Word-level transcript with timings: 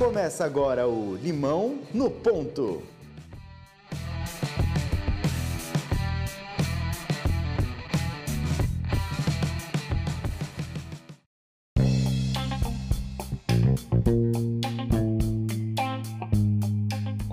Começa 0.00 0.46
agora 0.46 0.88
o 0.88 1.14
Limão 1.14 1.78
no 1.92 2.10
Ponto. 2.10 2.82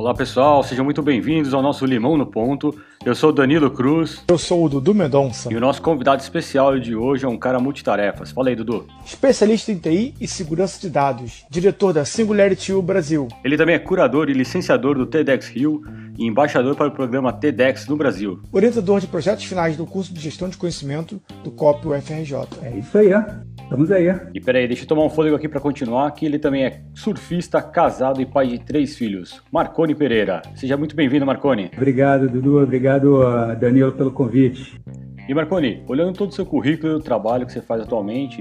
Olá 0.07 0.15
pessoal, 0.15 0.63
sejam 0.63 0.85
muito 0.85 1.01
bem-vindos 1.01 1.53
ao 1.53 1.61
nosso 1.61 1.85
Limão 1.85 2.15
no 2.15 2.25
Ponto. 2.25 2.73
Eu 3.05 3.13
sou 3.13 3.29
o 3.29 3.33
Danilo 3.33 3.69
Cruz. 3.69 4.23
Eu 4.29 4.37
sou 4.37 4.63
o 4.63 4.69
Dudu 4.69 4.95
Mendonça. 4.95 5.51
E 5.51 5.55
o 5.57 5.59
nosso 5.59 5.81
convidado 5.81 6.21
especial 6.21 6.79
de 6.79 6.95
hoje 6.95 7.25
é 7.25 7.27
um 7.27 7.37
cara 7.37 7.59
multitarefas. 7.59 8.31
Fala 8.31 8.47
aí, 8.47 8.55
Dudu. 8.55 8.87
Especialista 9.05 9.69
em 9.69 9.77
TI 9.77 10.15
e 10.17 10.25
segurança 10.25 10.79
de 10.79 10.89
dados, 10.89 11.45
diretor 11.49 11.91
da 11.91 12.05
Singularity 12.05 12.71
U 12.71 12.81
Brasil. 12.81 13.27
Ele 13.43 13.57
também 13.57 13.75
é 13.75 13.79
curador 13.79 14.29
e 14.29 14.33
licenciador 14.33 14.97
do 14.97 15.05
TEDx 15.05 15.49
Rio 15.49 15.81
e 16.17 16.25
embaixador 16.25 16.77
para 16.77 16.87
o 16.87 16.91
programa 16.91 17.33
TEDx 17.33 17.85
no 17.87 17.97
Brasil. 17.97 18.39
Orientador 18.53 19.01
de 19.01 19.07
projetos 19.07 19.43
finais 19.43 19.75
do 19.75 19.85
curso 19.85 20.13
de 20.13 20.21
gestão 20.21 20.47
de 20.47 20.55
conhecimento 20.55 21.21
do 21.43 21.51
COP 21.51 21.85
UFRJ. 21.85 22.47
É 22.63 22.77
isso 22.77 22.97
aí, 22.97 23.13
ó. 23.13 23.23
Estamos 23.67 23.91
aí. 23.91 24.07
E 24.33 24.39
peraí, 24.39 24.65
deixa 24.65 24.83
eu 24.83 24.87
tomar 24.87 25.03
um 25.03 25.09
fôlego 25.09 25.35
aqui 25.35 25.49
para 25.49 25.59
continuar, 25.59 26.09
que 26.11 26.25
ele 26.25 26.39
também 26.39 26.63
é 26.63 26.79
surfista, 26.95 27.61
casado 27.61 28.21
e 28.21 28.25
pai 28.25 28.47
de 28.47 28.59
três 28.59 28.95
filhos. 28.95 29.41
Marconi 29.51 29.93
Pereira. 29.93 30.41
Seja 30.55 30.77
muito 30.77 30.95
bem-vindo, 30.95 31.25
Marconi. 31.25 31.69
Obrigado, 31.75 32.29
Dudu. 32.29 32.63
Obrigado, 32.63 33.19
Danilo, 33.59 33.91
pelo 33.91 34.09
convite. 34.09 34.79
E 35.27 35.33
Marconi, 35.33 35.83
olhando 35.85 36.13
todo 36.15 36.29
o 36.29 36.33
seu 36.33 36.45
currículo 36.45 36.93
e 36.93 36.95
o 36.95 36.99
trabalho 37.01 37.45
que 37.45 37.51
você 37.51 37.61
faz 37.61 37.81
atualmente, 37.81 38.39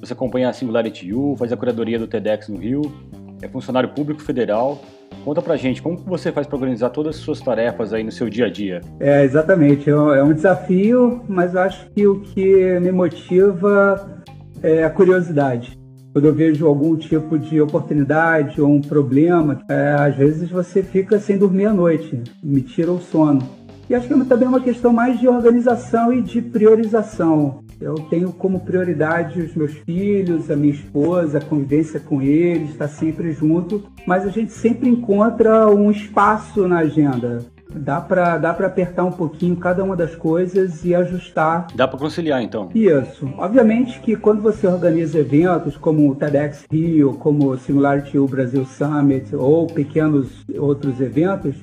você 0.00 0.14
acompanha 0.14 0.48
a 0.48 0.52
Singularity 0.54 1.12
U, 1.12 1.36
faz 1.36 1.52
a 1.52 1.58
curadoria 1.58 1.98
do 1.98 2.06
TEDx 2.06 2.48
no 2.48 2.56
Rio, 2.56 2.80
é 3.42 3.48
funcionário 3.48 3.90
público 3.90 4.22
federal. 4.22 4.80
Conta 5.26 5.42
pra 5.42 5.56
gente, 5.56 5.82
como 5.82 5.98
que 5.98 6.08
você 6.08 6.32
faz 6.32 6.46
para 6.46 6.56
organizar 6.56 6.88
todas 6.88 7.16
as 7.16 7.20
suas 7.20 7.38
tarefas 7.38 7.92
aí 7.92 8.02
no 8.02 8.10
seu 8.10 8.30
dia 8.30 8.46
a 8.46 8.50
dia? 8.50 8.80
É, 8.98 9.24
exatamente. 9.24 9.90
É 9.90 10.22
um 10.22 10.32
desafio, 10.32 11.22
mas 11.28 11.54
eu 11.54 11.60
acho 11.60 11.86
que 11.90 12.06
o 12.06 12.20
que 12.20 12.80
me 12.80 12.90
motiva 12.90 14.24
é 14.64 14.82
a 14.82 14.88
curiosidade. 14.88 15.78
Quando 16.10 16.24
eu 16.26 16.34
vejo 16.34 16.66
algum 16.66 16.96
tipo 16.96 17.38
de 17.38 17.60
oportunidade 17.60 18.62
ou 18.62 18.70
um 18.70 18.80
problema, 18.80 19.60
é, 19.68 19.94
às 19.98 20.16
vezes 20.16 20.50
você 20.50 20.82
fica 20.82 21.18
sem 21.18 21.36
dormir 21.36 21.66
à 21.66 21.72
noite, 21.74 22.22
me 22.42 22.62
tira 22.62 22.90
o 22.90 22.98
sono. 22.98 23.42
E 23.90 23.94
acho 23.94 24.08
que 24.08 24.14
é 24.14 24.24
também 24.24 24.48
uma 24.48 24.60
questão 24.60 24.90
mais 24.90 25.20
de 25.20 25.28
organização 25.28 26.10
e 26.10 26.22
de 26.22 26.40
priorização. 26.40 27.62
Eu 27.78 27.96
tenho 28.08 28.32
como 28.32 28.60
prioridade 28.60 29.42
os 29.42 29.54
meus 29.54 29.72
filhos, 29.72 30.50
a 30.50 30.56
minha 30.56 30.72
esposa, 30.72 31.36
a 31.36 31.44
convivência 31.44 32.00
com 32.00 32.22
eles, 32.22 32.70
estar 32.70 32.88
sempre 32.88 33.32
junto, 33.32 33.84
mas 34.06 34.24
a 34.24 34.30
gente 34.30 34.52
sempre 34.52 34.88
encontra 34.88 35.68
um 35.68 35.90
espaço 35.90 36.66
na 36.66 36.78
agenda. 36.78 37.44
Dá 37.70 38.00
para 38.00 38.38
dá 38.38 38.54
pra 38.54 38.66
apertar 38.66 39.04
um 39.04 39.12
pouquinho 39.12 39.56
cada 39.56 39.82
uma 39.82 39.96
das 39.96 40.14
coisas 40.14 40.84
e 40.84 40.94
ajustar. 40.94 41.66
Dá 41.74 41.88
para 41.88 41.98
conciliar, 41.98 42.42
então? 42.42 42.68
Isso. 42.74 43.28
Obviamente 43.36 44.00
que 44.00 44.16
quando 44.16 44.42
você 44.42 44.66
organiza 44.66 45.18
eventos 45.18 45.76
como 45.76 46.10
o 46.10 46.14
TEDx 46.14 46.66
Rio, 46.70 47.14
como 47.14 47.50
o 47.50 47.58
Singularity 47.58 48.18
U 48.18 48.28
Brasil 48.28 48.64
Summit 48.64 49.34
ou 49.34 49.66
pequenos 49.66 50.44
outros 50.56 51.00
eventos, 51.00 51.56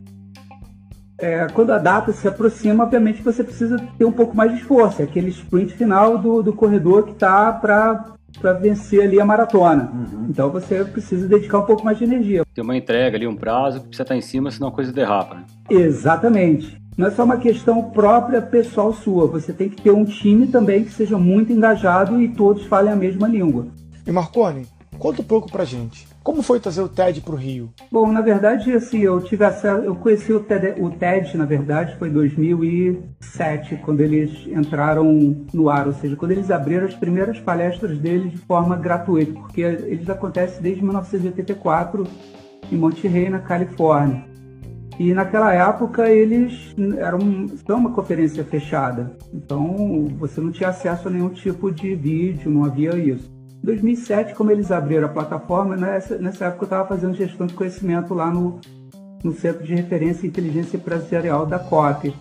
é, 1.22 1.46
quando 1.54 1.72
a 1.72 1.78
data 1.78 2.12
se 2.12 2.28
aproxima, 2.28 2.84
obviamente 2.84 3.22
você 3.22 3.44
precisa 3.44 3.78
ter 3.98 4.06
um 4.06 4.12
pouco 4.12 4.36
mais 4.36 4.52
de 4.52 4.58
esforço. 4.58 5.02
É 5.02 5.06
aquele 5.06 5.30
sprint 5.30 5.74
final 5.74 6.18
do, 6.18 6.42
do 6.42 6.52
corredor 6.52 7.04
que 7.04 7.12
está 7.12 7.54
para 7.54 8.16
para 8.42 8.54
vencer 8.54 9.04
ali 9.04 9.20
a 9.20 9.26
maratona. 9.26 9.92
Uhum. 9.94 10.28
Então 10.30 10.50
você 10.50 10.84
precisa 10.84 11.28
dedicar 11.28 11.60
um 11.60 11.66
pouco 11.66 11.86
mais 11.86 11.98
de 11.98 12.04
energia. 12.04 12.44
Tem 12.54 12.64
uma 12.64 12.76
entrega 12.76 13.16
ali, 13.16 13.28
um 13.28 13.36
prazo 13.36 13.80
que 13.80 13.88
precisa 13.88 14.04
estar 14.04 14.16
em 14.16 14.22
cima, 14.22 14.50
senão 14.50 14.70
a 14.70 14.72
coisa 14.72 14.92
derrapa. 14.92 15.36
Né? 15.36 15.44
Exatamente. 15.70 16.82
Não 16.98 17.08
é 17.08 17.12
só 17.12 17.24
uma 17.24 17.38
questão 17.38 17.90
própria 17.92 18.42
pessoal 18.42 18.94
sua. 18.94 19.28
Você 19.28 19.54
tem 19.54 19.70
que 19.70 19.82
ter 19.82 19.92
um 19.92 20.04
time 20.04 20.48
também 20.48 20.84
que 20.84 20.92
seja 20.92 21.18
muito 21.18 21.54
engajado 21.54 22.22
e 22.22 22.28
todos 22.28 22.66
falem 22.66 22.92
a 22.92 22.96
mesma 22.96 23.28
língua. 23.28 23.68
E 24.06 24.12
Marconi, 24.12 24.68
conta 25.02 25.24
um 25.24 25.26
pouco 25.26 25.52
pra 25.52 25.66
gente. 25.66 26.08
Como 26.24 26.44
foi 26.44 26.60
trazer 26.60 26.82
o 26.82 26.88
TED 26.88 27.22
para 27.22 27.34
o 27.34 27.38
Rio? 27.38 27.72
Bom, 27.92 28.12
na 28.12 28.22
verdade, 28.22 28.72
assim, 28.72 29.00
eu 29.00 29.20
tive 29.20 29.44
acesso, 29.44 29.84
eu 29.84 29.96
conheci 29.96 30.32
o 30.32 30.40
TED, 30.40 30.80
o 30.80 30.92
TED, 30.92 31.36
na 31.36 31.46
verdade, 31.46 31.96
foi 31.98 32.10
em 32.10 32.14
2007, 32.14 33.78
quando 33.78 34.02
eles 34.02 34.46
entraram 34.46 35.04
no 35.52 35.70
ar, 35.72 35.88
ou 35.88 35.94
seja, 35.94 36.16
quando 36.16 36.32
eles 36.32 36.52
abriram 36.52 36.86
as 36.86 36.94
primeiras 36.94 37.40
palestras 37.40 37.98
deles 37.98 38.32
de 38.32 38.38
forma 38.38 38.76
gratuita, 38.76 39.34
porque 39.34 39.62
eles 39.62 40.08
acontecem 40.08 40.62
desde 40.62 40.84
1984 40.84 42.06
em 42.72 42.78
Monterey, 42.78 43.28
na 43.28 43.40
Califórnia. 43.40 44.24
E 45.00 45.16
naquela 45.16 45.52
época 45.52 46.08
eles 46.12 46.76
eram 47.00 47.48
são 47.66 47.80
uma 47.80 47.92
conferência 47.92 48.44
fechada, 48.44 49.18
então 49.34 50.08
você 50.20 50.40
não 50.40 50.52
tinha 50.52 50.70
acesso 50.70 51.08
a 51.08 51.12
nenhum 51.12 51.30
tipo 51.30 51.72
de 51.72 51.96
vídeo, 51.96 52.52
não 52.52 52.66
havia 52.66 52.96
isso. 52.96 53.41
2007, 53.64 54.34
como 54.34 54.52
eles 54.52 54.72
abriram 54.72 55.06
a 55.06 55.12
plataforma, 55.12 55.76
nessa, 55.76 56.18
nessa 56.18 56.46
época 56.46 56.64
eu 56.64 56.68
estava 56.68 56.88
fazendo 56.88 57.16
gestão 57.16 57.46
de 57.46 57.54
conhecimento 57.54 58.14
lá 58.14 58.32
no, 58.32 58.60
no 59.24 59.34
Centro 59.34 59.64
de 59.64 59.76
Referência 59.76 60.26
e 60.26 60.30
Inteligência 60.30 60.78
Empresarial 60.78 61.46
da 61.46 61.60
COP. 61.60 62.14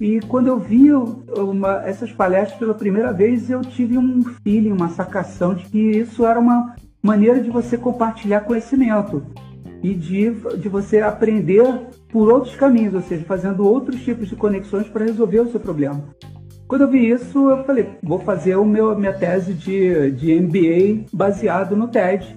E 0.00 0.20
quando 0.20 0.48
eu 0.48 0.58
vi 0.58 0.92
uma, 0.92 1.82
essas 1.84 2.12
palestras 2.12 2.58
pela 2.58 2.74
primeira 2.74 3.12
vez, 3.12 3.50
eu 3.50 3.60
tive 3.60 3.98
um 3.98 4.22
feeling, 4.42 4.72
uma 4.72 4.88
sacação 4.88 5.54
de 5.54 5.64
que 5.66 5.78
isso 5.78 6.24
era 6.24 6.38
uma 6.38 6.74
maneira 7.02 7.40
de 7.40 7.50
você 7.50 7.76
compartilhar 7.76 8.40
conhecimento 8.42 9.22
e 9.82 9.94
de, 9.94 10.30
de 10.58 10.68
você 10.68 11.00
aprender 11.00 11.64
por 12.08 12.30
outros 12.32 12.54
caminhos, 12.54 12.94
ou 12.94 13.02
seja, 13.02 13.24
fazendo 13.24 13.66
outros 13.66 14.00
tipos 14.02 14.28
de 14.28 14.36
conexões 14.36 14.86
para 14.88 15.04
resolver 15.04 15.40
o 15.40 15.50
seu 15.50 15.58
problema. 15.58 16.04
Quando 16.72 16.84
eu 16.84 16.88
vi 16.88 17.10
isso, 17.10 17.50
eu 17.50 17.64
falei, 17.64 17.86
vou 18.02 18.18
fazer 18.20 18.56
o 18.56 18.64
meu, 18.64 18.98
minha 18.98 19.12
tese 19.12 19.52
de, 19.52 20.10
de 20.12 20.40
MBA 20.40 21.04
baseado 21.12 21.76
no 21.76 21.86
TED. 21.86 22.34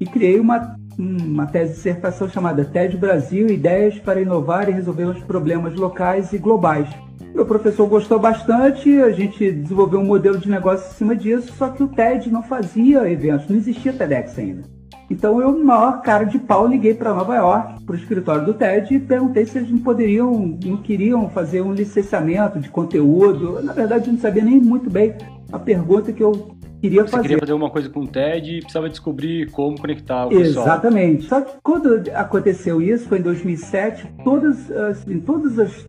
E 0.00 0.06
criei 0.06 0.40
uma, 0.40 0.74
uma 0.98 1.46
tese 1.46 1.68
de 1.68 1.76
dissertação 1.76 2.28
chamada 2.28 2.64
TED 2.64 2.96
Brasil, 2.96 3.46
Ideias 3.46 3.96
para 4.00 4.20
Inovar 4.20 4.68
e 4.68 4.72
Resolver 4.72 5.04
os 5.04 5.22
Problemas 5.22 5.76
Locais 5.76 6.32
e 6.32 6.38
Globais. 6.38 6.88
Meu 7.32 7.46
professor 7.46 7.86
gostou 7.86 8.18
bastante, 8.18 8.90
a 9.00 9.12
gente 9.12 9.52
desenvolveu 9.52 10.00
um 10.00 10.04
modelo 10.04 10.38
de 10.38 10.50
negócio 10.50 10.90
em 10.90 10.94
cima 10.94 11.14
disso, 11.14 11.52
só 11.56 11.68
que 11.68 11.84
o 11.84 11.86
TED 11.86 12.28
não 12.28 12.42
fazia 12.42 13.08
eventos, 13.08 13.48
não 13.48 13.56
existia 13.56 13.92
TEDx 13.92 14.36
ainda. 14.36 14.79
Então 15.10 15.40
eu, 15.40 15.58
maior 15.62 16.00
cara 16.02 16.24
de 16.24 16.38
pau, 16.38 16.68
liguei 16.68 16.94
para 16.94 17.12
Nova 17.12 17.34
York, 17.34 17.82
para 17.84 17.92
o 17.92 17.98
escritório 17.98 18.46
do 18.46 18.54
TED, 18.54 18.94
e 18.94 19.00
perguntei 19.00 19.44
se 19.44 19.58
eles 19.58 19.70
não 19.70 19.78
poderiam, 19.78 20.56
não 20.64 20.76
queriam 20.76 21.28
fazer 21.28 21.62
um 21.62 21.72
licenciamento 21.72 22.60
de 22.60 22.70
conteúdo. 22.70 23.60
Na 23.60 23.72
verdade, 23.72 24.06
eu 24.06 24.12
não 24.12 24.20
sabia 24.20 24.44
nem 24.44 24.60
muito 24.60 24.88
bem 24.88 25.16
a 25.52 25.58
pergunta 25.58 26.12
que 26.12 26.22
eu 26.22 26.54
queria 26.80 27.02
Você 27.02 27.08
fazer. 27.08 27.22
Você 27.22 27.28
queria 27.28 27.38
fazer 27.40 27.52
uma 27.52 27.70
coisa 27.70 27.88
com 27.88 28.00
o 28.00 28.06
TED 28.06 28.58
e 28.58 28.60
precisava 28.60 28.88
descobrir 28.88 29.50
como 29.50 29.80
conectar 29.80 30.26
o 30.26 30.28
pessoal. 30.28 30.66
Exatamente. 30.66 31.24
Só 31.24 31.40
que 31.40 31.54
quando 31.60 32.02
aconteceu 32.14 32.80
isso, 32.80 33.08
foi 33.08 33.18
em 33.18 33.22
2007, 33.22 34.14
todas, 34.22 34.70
assim, 34.70 35.18
todas 35.18 35.58
as 35.58 35.86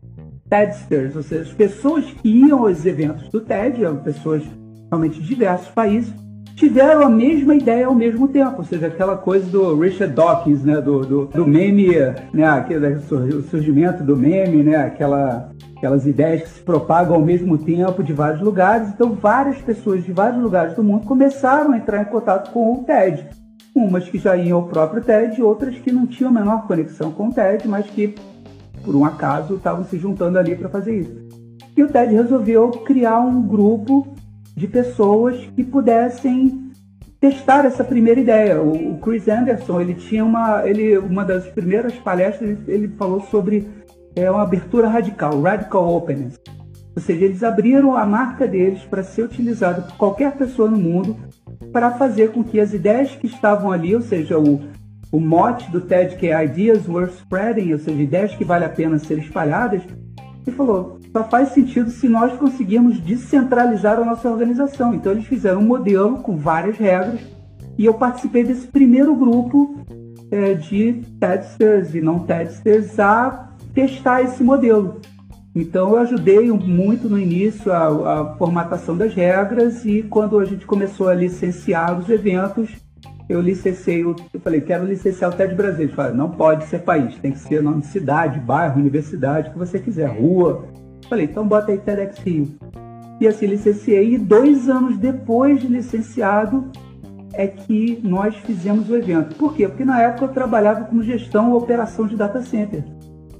TEDsters, 0.50 1.14
ou 1.14 1.22
seja, 1.22 1.42
as 1.42 1.52
pessoas 1.52 2.04
que 2.04 2.28
iam 2.28 2.66
aos 2.66 2.84
eventos 2.84 3.28
do 3.28 3.40
TED, 3.40 3.84
eram 3.84 3.96
pessoas 3.98 4.42
realmente 4.90 5.20
de 5.20 5.28
diversos 5.28 5.68
países, 5.68 6.12
tiveram 6.54 7.02
a 7.02 7.08
mesma 7.08 7.54
ideia 7.54 7.86
ao 7.86 7.94
mesmo 7.94 8.28
tempo, 8.28 8.58
ou 8.58 8.64
seja, 8.64 8.86
aquela 8.86 9.16
coisa 9.16 9.46
do 9.46 9.78
Richard 9.78 10.14
Dawkins, 10.14 10.62
né, 10.64 10.80
do, 10.80 11.00
do, 11.00 11.26
do 11.26 11.46
meme, 11.46 11.88
né, 12.32 12.44
aquele, 12.44 12.94
o 12.94 13.42
surgimento 13.42 14.02
do 14.02 14.16
meme, 14.16 14.62
né, 14.62 14.76
aquela, 14.76 15.50
aquelas 15.76 16.06
ideias 16.06 16.42
que 16.42 16.48
se 16.50 16.60
propagam 16.60 17.14
ao 17.16 17.22
mesmo 17.22 17.58
tempo 17.58 18.02
de 18.02 18.12
vários 18.12 18.40
lugares. 18.40 18.88
Então, 18.88 19.12
várias 19.12 19.58
pessoas 19.58 20.04
de 20.04 20.12
vários 20.12 20.42
lugares 20.42 20.74
do 20.74 20.84
mundo 20.84 21.06
começaram 21.06 21.72
a 21.72 21.76
entrar 21.76 22.02
em 22.02 22.06
contato 22.06 22.52
com 22.52 22.74
o 22.74 22.84
TED. 22.84 23.26
Umas 23.74 24.08
que 24.08 24.18
já 24.18 24.36
iam 24.36 24.58
ao 24.58 24.68
próprio 24.68 25.02
TED, 25.02 25.42
outras 25.42 25.76
que 25.78 25.90
não 25.90 26.06
tinham 26.06 26.30
a 26.30 26.34
menor 26.34 26.66
conexão 26.66 27.10
com 27.10 27.28
o 27.28 27.32
TED, 27.32 27.66
mas 27.66 27.86
que, 27.86 28.14
por 28.84 28.94
um 28.94 29.04
acaso, 29.04 29.54
estavam 29.54 29.84
se 29.84 29.98
juntando 29.98 30.38
ali 30.38 30.54
para 30.54 30.68
fazer 30.68 30.98
isso. 30.98 31.22
E 31.74 31.82
o 31.82 31.88
TED 31.88 32.14
resolveu 32.14 32.68
criar 32.68 33.20
um 33.20 33.40
grupo 33.40 34.14
de 34.54 34.66
pessoas 34.66 35.36
que 35.56 35.64
pudessem 35.64 36.70
testar 37.20 37.64
essa 37.64 37.84
primeira 37.84 38.20
ideia. 38.20 38.60
O, 38.60 38.98
Chris 38.98 39.28
Anderson, 39.28 39.80
ele 39.80 39.94
tinha 39.94 40.24
uma, 40.24 40.66
ele, 40.68 40.98
uma 40.98 41.24
das 41.24 41.46
primeiras 41.46 41.94
palestras, 41.94 42.58
ele, 42.66 42.88
falou 42.98 43.20
sobre 43.22 43.68
é, 44.16 44.30
uma 44.30 44.42
abertura 44.42 44.88
radical, 44.88 45.40
radical 45.40 45.94
openness. 45.94 46.38
Ou 46.94 47.00
seja, 47.00 47.24
eles 47.24 47.42
abriram 47.42 47.96
a 47.96 48.04
marca 48.04 48.46
deles 48.46 48.82
para 48.82 49.02
ser 49.02 49.22
utilizada 49.22 49.82
por 49.82 49.96
qualquer 49.96 50.32
pessoa 50.32 50.68
no 50.68 50.76
mundo 50.76 51.16
para 51.72 51.92
fazer 51.92 52.32
com 52.32 52.44
que 52.44 52.60
as 52.60 52.74
ideias 52.74 53.14
que 53.14 53.26
estavam 53.26 53.72
ali, 53.72 53.94
ou 53.94 54.02
seja, 54.02 54.38
o, 54.38 54.60
o 55.10 55.20
mote 55.20 55.70
do 55.70 55.80
TED 55.80 56.16
que 56.16 56.26
é 56.26 56.44
Ideas 56.44 56.86
Worth 56.86 57.14
Spreading, 57.14 57.72
ou 57.72 57.78
seja, 57.78 58.02
ideias 58.02 58.34
que 58.34 58.44
vale 58.44 58.64
a 58.64 58.68
pena 58.68 58.98
ser 58.98 59.18
espalhadas, 59.18 59.82
ele 60.46 60.56
falou, 60.56 60.98
só 61.12 61.24
faz 61.24 61.50
sentido 61.50 61.90
se 61.90 62.08
nós 62.08 62.32
conseguirmos 62.38 62.98
descentralizar 62.98 63.98
a 63.98 64.04
nossa 64.04 64.30
organização. 64.30 64.94
Então 64.94 65.12
eles 65.12 65.26
fizeram 65.26 65.60
um 65.60 65.66
modelo 65.66 66.18
com 66.18 66.36
várias 66.36 66.78
regras 66.78 67.20
e 67.78 67.84
eu 67.84 67.94
participei 67.94 68.44
desse 68.44 68.66
primeiro 68.66 69.14
grupo 69.14 69.76
é, 70.30 70.54
de 70.54 71.02
testers 71.20 71.94
e 71.94 72.00
não 72.00 72.20
testers 72.20 72.98
a 72.98 73.50
testar 73.74 74.22
esse 74.22 74.42
modelo. 74.42 75.00
Então 75.54 75.90
eu 75.90 75.98
ajudei 75.98 76.50
muito 76.50 77.10
no 77.10 77.18
início 77.18 77.70
a, 77.70 78.20
a, 78.20 78.36
formatação 78.36 78.96
das 78.96 79.12
regras 79.12 79.84
e 79.84 80.02
quando 80.02 80.38
a 80.38 80.46
gente 80.46 80.64
começou 80.64 81.10
a 81.10 81.14
licenciar 81.14 81.98
os 81.98 82.08
eventos, 82.08 82.70
eu 83.28 83.38
licenciei, 83.40 84.02
eu 84.02 84.16
falei, 84.42 84.62
quero 84.62 84.86
licenciar 84.86 85.30
o 85.30 85.34
TED 85.34 85.54
Brasil. 85.54 85.84
Ele 85.84 85.92
falou, 85.92 86.14
não 86.14 86.30
pode 86.30 86.64
ser 86.64 86.80
país, 86.80 87.16
tem 87.18 87.32
que 87.32 87.38
ser 87.38 87.62
nome 87.62 87.82
de 87.82 87.88
cidade, 87.88 88.40
bairro, 88.40 88.80
universidade, 88.80 89.50
o 89.50 89.52
que 89.52 89.58
você 89.58 89.78
quiser, 89.78 90.06
rua. 90.06 90.66
Falei, 91.12 91.26
então 91.26 91.46
bota 91.46 91.70
aí 91.70 91.76
TEDx 91.76 92.16
Rio. 92.20 92.48
E 93.20 93.28
assim 93.28 93.44
licenciei 93.44 94.14
e 94.14 94.18
dois 94.18 94.66
anos 94.70 94.96
depois 94.96 95.60
de 95.60 95.66
licenciado 95.66 96.70
é 97.34 97.46
que 97.46 98.00
nós 98.02 98.34
fizemos 98.36 98.88
o 98.88 98.96
evento. 98.96 99.34
Por 99.36 99.54
quê? 99.54 99.68
Porque 99.68 99.84
na 99.84 100.00
época 100.00 100.24
eu 100.24 100.28
trabalhava 100.28 100.86
como 100.86 101.02
gestão 101.02 101.52
operação 101.52 102.06
de 102.06 102.16
data 102.16 102.40
center. 102.40 102.82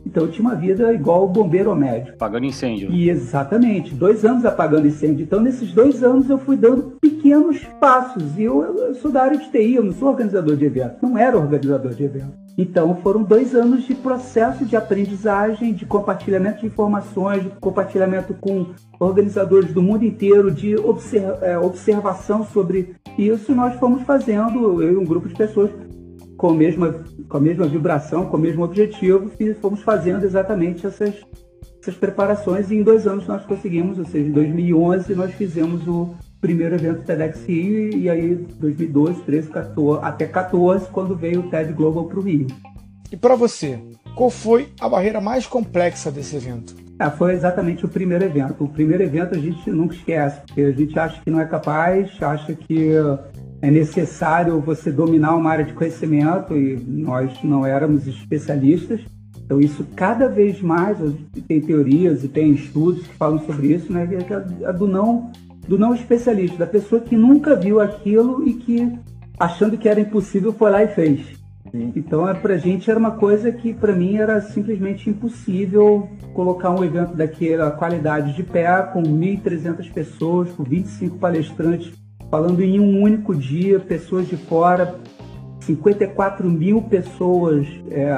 Então 0.04 0.24
eu 0.24 0.30
tinha 0.30 0.46
uma 0.46 0.56
vida 0.56 0.92
igual 0.92 1.24
o 1.24 1.28
bombeiro 1.28 1.70
ou 1.70 1.76
médico. 1.76 2.14
Apagando 2.14 2.46
incêndio. 2.46 2.90
E 2.90 3.08
exatamente, 3.08 3.94
dois 3.94 4.24
anos 4.24 4.44
apagando 4.44 4.86
incêndio. 4.86 5.24
Então 5.24 5.40
nesses 5.40 5.72
dois 5.72 6.02
anos 6.02 6.28
eu 6.28 6.38
fui 6.38 6.56
dando 6.56 6.96
pequenos 7.00 7.58
passos. 7.80 8.36
E 8.36 8.42
eu, 8.42 8.62
eu 8.62 8.94
sou 8.94 9.10
da 9.10 9.22
área 9.22 9.38
de 9.38 9.50
TI, 9.50 9.74
eu 9.74 9.84
não 9.84 9.92
sou 9.92 10.08
organizador 10.08 10.56
de 10.56 10.64
evento, 10.64 10.96
não 11.02 11.16
era 11.16 11.36
organizador 11.36 11.94
de 11.94 12.04
evento. 12.04 12.42
Então 12.56 12.94
foram 13.02 13.22
dois 13.22 13.54
anos 13.54 13.84
de 13.84 13.94
processo 13.94 14.64
de 14.64 14.76
aprendizagem, 14.76 15.72
de 15.72 15.86
compartilhamento 15.86 16.60
de 16.60 16.66
informações, 16.66 17.42
de 17.42 17.50
compartilhamento 17.60 18.34
com 18.34 18.66
organizadores 19.00 19.72
do 19.72 19.82
mundo 19.82 20.04
inteiro, 20.04 20.50
de 20.50 20.74
é, 21.40 21.58
observação 21.58 22.44
sobre 22.44 22.94
isso. 23.16 23.54
Nós 23.54 23.74
fomos 23.76 24.02
fazendo, 24.02 24.82
eu 24.82 24.92
e 24.92 24.96
um 24.96 25.04
grupo 25.04 25.28
de 25.28 25.34
pessoas, 25.34 25.70
com 26.42 26.48
a 26.48 26.54
mesma, 26.54 27.04
com 27.28 27.36
a 27.36 27.40
mesma 27.40 27.68
vibração, 27.68 28.26
com 28.26 28.36
o 28.36 28.40
mesmo 28.40 28.64
objetivo, 28.64 29.30
e 29.38 29.54
fomos 29.54 29.80
fazendo 29.82 30.24
exatamente 30.24 30.84
essas, 30.84 31.14
essas 31.80 31.94
preparações. 31.94 32.68
E 32.68 32.74
em 32.74 32.82
dois 32.82 33.06
anos 33.06 33.28
nós 33.28 33.46
conseguimos, 33.46 33.96
ou 33.96 34.04
seja, 34.04 34.28
em 34.28 34.32
2011 34.32 35.14
nós 35.14 35.32
fizemos 35.34 35.86
o 35.86 36.16
primeiro 36.40 36.74
evento 36.74 37.04
TEDx 37.04 37.44
Rio, 37.44 37.96
e 37.96 38.10
aí 38.10 38.34
2012, 38.34 39.20
13, 39.20 39.48
14, 39.50 40.04
até 40.04 40.26
14, 40.26 40.88
quando 40.88 41.14
veio 41.14 41.42
o 41.42 41.48
TED 41.48 41.72
Global 41.74 42.06
para 42.06 42.18
o 42.18 42.22
Rio. 42.22 42.48
E 43.12 43.16
para 43.16 43.36
você, 43.36 43.78
qual 44.16 44.28
foi 44.28 44.70
a 44.80 44.88
barreira 44.88 45.20
mais 45.20 45.46
complexa 45.46 46.10
desse 46.10 46.34
evento? 46.34 46.81
Ah, 47.02 47.10
foi 47.10 47.32
exatamente 47.32 47.84
o 47.84 47.88
primeiro 47.88 48.24
evento. 48.24 48.62
O 48.62 48.68
primeiro 48.68 49.02
evento 49.02 49.34
a 49.34 49.38
gente 49.38 49.68
nunca 49.68 49.92
esquece, 49.92 50.40
porque 50.46 50.60
a 50.60 50.70
gente 50.70 50.96
acha 50.96 51.20
que 51.20 51.30
não 51.32 51.40
é 51.40 51.44
capaz, 51.44 52.10
acha 52.22 52.54
que 52.54 52.92
é 53.60 53.70
necessário 53.72 54.60
você 54.60 54.92
dominar 54.92 55.34
uma 55.34 55.50
área 55.50 55.64
de 55.64 55.72
conhecimento 55.72 56.56
e 56.56 56.76
nós 56.76 57.42
não 57.42 57.66
éramos 57.66 58.06
especialistas. 58.06 59.00
Então 59.44 59.60
isso 59.60 59.84
cada 59.96 60.28
vez 60.28 60.62
mais 60.62 60.96
tem 61.48 61.60
teorias 61.60 62.22
e 62.22 62.28
tem 62.28 62.52
estudos 62.52 63.04
que 63.04 63.14
falam 63.14 63.40
sobre 63.40 63.74
isso, 63.74 63.92
né? 63.92 64.08
É 64.30 64.66
a 64.68 64.70
do 64.70 64.86
não 64.86 65.32
do 65.66 65.76
não 65.76 65.94
especialista, 65.94 66.58
da 66.58 66.66
pessoa 66.66 67.00
que 67.00 67.16
nunca 67.16 67.56
viu 67.56 67.80
aquilo 67.80 68.46
e 68.46 68.54
que 68.54 68.96
achando 69.40 69.76
que 69.76 69.88
era 69.88 70.00
impossível 70.00 70.52
foi 70.52 70.70
lá 70.70 70.84
e 70.84 70.88
fez. 70.88 71.41
Então 71.74 72.28
é 72.28 72.34
pra 72.34 72.58
gente 72.58 72.90
era 72.90 72.98
uma 72.98 73.12
coisa 73.12 73.50
que 73.50 73.72
para 73.72 73.94
mim 73.94 74.16
era 74.16 74.40
simplesmente 74.40 75.08
impossível 75.08 76.08
colocar 76.34 76.70
um 76.70 76.84
evento 76.84 77.16
daquela 77.16 77.70
qualidade 77.70 78.34
de 78.34 78.42
pé 78.42 78.82
com 78.92 79.02
1.300 79.02 79.90
pessoas, 79.92 80.50
com 80.52 80.62
25 80.62 81.18
palestrantes 81.18 81.92
falando 82.32 82.62
em 82.62 82.80
um 82.80 83.02
único 83.02 83.34
dia, 83.34 83.78
pessoas 83.78 84.26
de 84.26 84.38
fora, 84.38 84.98
54 85.60 86.48
mil 86.48 86.80
pessoas 86.80 87.66
é, 87.90 88.10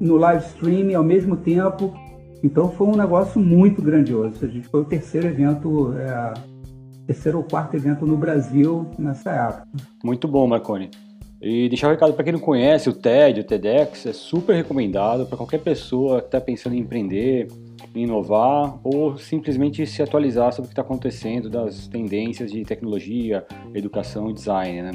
no 0.00 0.16
live 0.16 0.44
streaming 0.46 0.94
ao 0.94 1.04
mesmo 1.04 1.36
tempo. 1.36 1.94
Então 2.42 2.72
foi 2.72 2.88
um 2.88 2.96
negócio 2.96 3.40
muito 3.40 3.80
grandioso. 3.80 4.44
A 4.44 4.48
gente 4.48 4.66
foi 4.66 4.80
o 4.80 4.84
terceiro 4.84 5.28
evento, 5.28 5.94
é, 5.96 6.34
terceiro 7.06 7.38
ou 7.38 7.44
quarto 7.44 7.76
evento 7.76 8.04
no 8.04 8.16
Brasil 8.16 8.90
nessa 8.98 9.30
época. 9.30 9.68
Muito 10.02 10.26
bom, 10.26 10.48
Marconi. 10.48 10.90
E 11.42 11.68
deixar 11.68 11.88
um 11.88 11.90
recado 11.90 12.14
para 12.14 12.22
quem 12.22 12.32
não 12.32 12.38
conhece 12.38 12.88
o 12.88 12.92
TED, 12.92 13.40
o 13.40 13.44
TEDx, 13.44 14.06
é 14.06 14.12
super 14.12 14.54
recomendado 14.54 15.26
para 15.26 15.36
qualquer 15.36 15.58
pessoa 15.58 16.20
que 16.20 16.28
está 16.28 16.40
pensando 16.40 16.76
em 16.76 16.78
empreender, 16.78 17.48
inovar 17.96 18.78
ou 18.84 19.18
simplesmente 19.18 19.84
se 19.84 20.00
atualizar 20.00 20.52
sobre 20.52 20.66
o 20.66 20.68
que 20.68 20.72
está 20.72 20.82
acontecendo 20.82 21.50
das 21.50 21.88
tendências 21.88 22.52
de 22.52 22.62
tecnologia, 22.62 23.44
educação 23.74 24.30
e 24.30 24.32
design. 24.32 24.82
Né? 24.82 24.92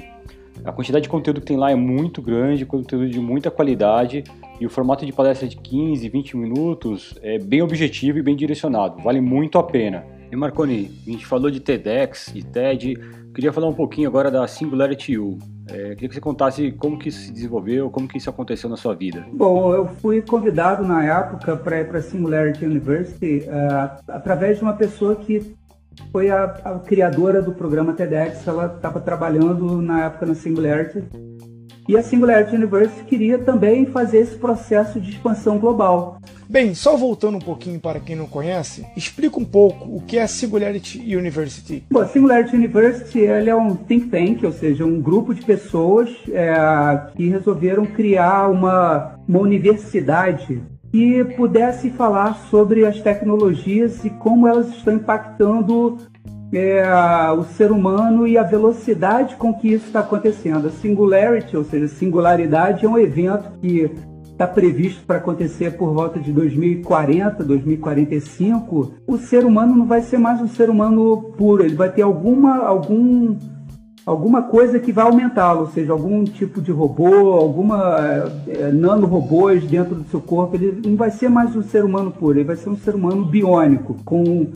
A 0.64 0.72
quantidade 0.72 1.04
de 1.04 1.10
conteúdo 1.10 1.42
que 1.42 1.48
tem 1.48 1.58
lá 1.58 1.70
é 1.70 1.76
muito 1.76 2.22
grande, 2.22 2.66
conteúdo 2.66 3.10
de 3.10 3.20
muita 3.20 3.52
qualidade 3.52 4.24
e 4.58 4.66
o 4.66 4.70
formato 4.70 5.06
de 5.06 5.12
palestra 5.12 5.50
de 5.50 5.58
15, 5.58 6.08
20 6.08 6.38
minutos 6.38 7.14
é 7.22 7.38
bem 7.38 7.62
objetivo 7.62 8.20
e 8.20 8.22
bem 8.22 8.38
direcionado, 8.38 9.04
vale 9.04 9.20
muito 9.20 9.60
a 9.60 9.64
pena. 9.64 10.06
E 10.32 10.36
Marconi, 10.38 10.92
a 11.06 11.12
gente 11.12 11.26
falou 11.26 11.52
de 11.52 11.60
TEDx 11.60 12.34
e 12.34 12.42
TED, 12.42 12.94
queria 13.36 13.52
falar 13.52 13.68
um 13.68 13.74
pouquinho 13.74 14.08
agora 14.08 14.32
da 14.32 14.48
Singularity 14.48 15.18
U. 15.18 15.38
É, 15.70 15.96
queria 15.96 16.10
que 16.10 16.16
você 16.16 16.22
contasse 16.22 16.72
como 16.72 16.98
que 16.98 17.10
isso 17.10 17.20
se 17.20 17.32
desenvolveu, 17.32 17.90
como 17.90 18.08
que 18.08 18.18
isso 18.18 18.30
aconteceu 18.30 18.70
na 18.70 18.78
sua 18.78 18.96
vida. 18.96 19.26
Bom, 19.34 19.74
eu 19.74 19.88
fui 19.88 20.22
convidado 20.22 20.84
na 20.84 21.04
época 21.04 21.56
para 21.56 21.82
ir 21.82 21.88
para 21.88 22.00
a 22.00 22.02
Singularity 22.02 22.66
University 22.66 23.46
uh, 23.48 24.02
através 24.08 24.58
de 24.58 24.64
uma 24.64 24.74
pessoa 24.74 25.16
que 25.16 25.56
foi 26.12 26.30
a, 26.30 26.44
a 26.44 26.80
criadora 26.80 27.42
do 27.42 27.52
programa 27.52 27.94
TEDx. 27.94 28.48
Ela 28.48 28.74
estava 28.76 29.00
trabalhando 29.00 29.82
na 29.82 30.06
época 30.06 30.26
na 30.26 30.36
Singularity 30.36 31.04
e 31.88 31.96
a 31.96 32.04
Singularity 32.04 32.56
University 32.56 33.04
queria 33.06 33.38
também 33.38 33.86
fazer 33.86 34.20
esse 34.20 34.36
processo 34.36 35.00
de 35.00 35.12
expansão 35.12 35.58
global. 35.58 36.20
Bem, 36.50 36.74
só 36.74 36.96
voltando 36.96 37.36
um 37.36 37.42
pouquinho 37.42 37.80
para 37.80 38.00
quem 38.00 38.16
não 38.16 38.26
conhece, 38.26 38.86
explica 38.96 39.38
um 39.38 39.46
pouco 39.46 39.96
o 39.96 40.02
que 40.02 40.18
é 40.18 40.24
a 40.24 40.28
Singularity 40.28 41.00
University. 41.16 41.84
Bom, 41.92 42.00
a 42.00 42.08
Singularity 42.08 42.56
University 42.56 43.26
é 43.26 43.56
um 43.56 43.76
think 43.76 44.08
tank, 44.08 44.46
ou 44.46 44.52
seja, 44.54 44.86
um 44.86 45.02
grupo 45.02 45.34
de 45.34 45.44
pessoas 45.44 46.10
é, 46.32 46.56
que 47.16 47.28
resolveram 47.28 47.86
criar 47.86 48.50
uma, 48.50 49.20
uma 49.28 49.40
universidade 49.40 50.62
que 50.90 51.24
pudesse 51.36 51.90
falar 51.90 52.48
sobre 52.50 52.86
as 52.86 53.02
tecnologias 53.02 54.06
e 54.06 54.10
como 54.10 54.48
elas 54.48 54.70
estão 54.70 54.94
impactando 54.94 55.98
é, 56.52 56.84
o 57.32 57.44
ser 57.44 57.72
humano 57.72 58.28
e 58.28 58.38
a 58.38 58.44
velocidade 58.44 59.36
com 59.36 59.54
que 59.54 59.70
isso 59.70 59.88
está 59.88 60.00
acontecendo. 60.00 60.68
A 60.68 60.72
Singularity, 60.72 61.58
ou 61.58 61.64
seja, 61.64 61.88
singularidade, 61.88 62.86
é 62.86 62.90
um 62.90 62.98
evento 62.98 63.52
que 63.60 63.92
está 64.38 64.46
previsto 64.48 65.04
para 65.04 65.18
acontecer 65.18 65.78
por 65.78 65.92
volta 65.92 66.20
de 66.20 66.32
2040, 66.32 67.44
2045, 67.44 68.94
o 69.08 69.18
ser 69.18 69.44
humano 69.44 69.76
não 69.76 69.88
vai 69.88 70.02
ser 70.02 70.20
mais 70.20 70.40
um 70.40 70.48
ser 70.48 70.70
humano 70.70 71.34
puro, 71.36 71.66
ele 71.66 71.76
vai 71.76 71.92
ter 71.92 72.04
alguma, 72.04 72.58
algum, 72.58 73.36
alguma 74.06 74.44
coisa 74.44 74.80
que 74.80 74.92
vai 74.92 75.06
aumentá-lo, 75.06 75.62
ou 75.62 75.68
seja, 75.72 75.92
algum 75.92 76.24
tipo 76.24 76.62
de 76.62 76.72
robô, 76.72 77.34
alguma 77.34 77.98
é, 78.48 78.72
nanorobôs 78.72 79.66
dentro 79.66 79.96
do 79.96 80.08
seu 80.08 80.22
corpo, 80.22 80.56
ele 80.56 80.88
não 80.88 80.96
vai 80.96 81.10
ser 81.10 81.30
mais 81.30 81.56
um 81.56 81.64
ser 81.64 81.84
humano 81.84 82.12
puro, 82.12 82.38
ele 82.38 82.46
vai 82.46 82.58
ser 82.58 82.70
um 82.70 82.78
ser 82.78 82.94
humano 82.94 83.26
biônico, 83.26 83.96
com 84.06 84.52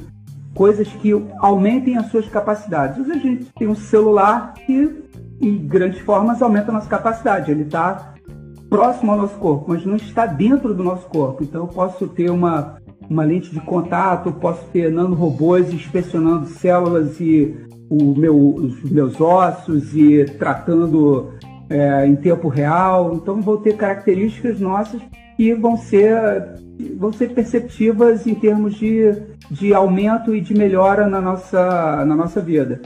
coisas 0.54 0.88
que 0.88 1.12
aumentem 1.40 1.98
as 1.98 2.08
suas 2.08 2.28
capacidades. 2.28 2.98
Hoje 2.98 3.12
a 3.12 3.18
gente 3.18 3.46
tem 3.58 3.68
um 3.68 3.76
celular 3.76 4.54
que, 4.54 5.04
em 5.42 5.58
grandes 5.58 6.02
formas, 6.02 6.42
aumenta 6.42 6.72
a 6.72 6.74
nossa 6.74 6.90
capacidade, 6.90 7.52
ele 7.52 7.64
está 7.64 8.14
próximo 8.70 9.12
ao 9.12 9.18
nosso 9.18 9.38
corpo, 9.38 9.66
mas 9.68 9.86
não 9.86 9.98
está 9.98 10.26
dentro 10.26 10.74
do 10.74 10.84
nosso 10.84 11.06
corpo. 11.08 11.44
Então 11.44 11.62
eu 11.62 11.68
posso 11.68 12.08
ter 12.08 12.32
uma, 12.32 12.78
uma 13.10 13.24
lente 13.24 13.52
de 13.52 13.60
contato, 13.60 14.32
posso 14.32 14.64
ter 14.72 14.90
nanorobôs 14.90 15.74
inspecionando 15.74 16.48
células 16.48 17.20
e 17.20 17.54
o 17.90 18.16
meu, 18.16 18.56
os 18.56 18.82
meus 18.90 19.20
ossos 19.20 19.94
e 19.94 20.24
tratando 20.40 21.34
é, 21.70 22.08
em 22.08 22.16
tempo 22.16 22.48
real. 22.48 23.14
Então 23.16 23.42
vou 23.42 23.58
ter 23.58 23.76
características 23.76 24.62
nossas 24.62 25.02
que 25.36 25.54
vão 25.54 25.78
ser, 25.78 26.16
vão 26.98 27.12
ser 27.12 27.30
perceptivas 27.32 28.26
em 28.28 28.36
termos 28.36 28.76
de, 28.76 29.14
de 29.50 29.74
aumento 29.74 30.36
e 30.36 30.42
de 30.42 30.54
melhora 30.54 31.08
na 31.08 31.22
nossa, 31.22 32.06
na 32.06 32.16
nossa 32.16 32.42
vida. 32.42 32.82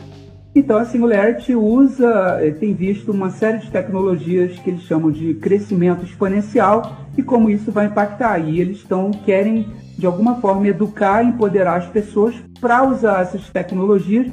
Então 0.55 0.77
a 0.77 0.85
Singularity 0.85 1.53
usa, 1.53 2.39
eh, 2.41 2.51
tem 2.51 2.73
visto 2.73 3.11
uma 3.11 3.29
série 3.29 3.57
de 3.57 3.69
tecnologias 3.69 4.57
que 4.57 4.69
eles 4.69 4.83
chamam 4.83 5.11
de 5.11 5.33
crescimento 5.33 6.05
exponencial 6.05 7.05
e 7.17 7.21
como 7.21 7.49
isso 7.49 7.73
vai 7.73 7.87
impactar. 7.87 8.39
E 8.39 8.61
eles 8.61 8.77
estão 8.77 9.11
querem 9.11 9.67
de 9.97 10.05
alguma 10.05 10.39
forma 10.39 10.65
educar 10.67 11.23
e 11.23 11.27
empoderar 11.27 11.75
as 11.75 11.87
pessoas 11.87 12.35
para 12.61 12.87
usar 12.87 13.21
essas 13.21 13.49
tecnologias. 13.49 14.31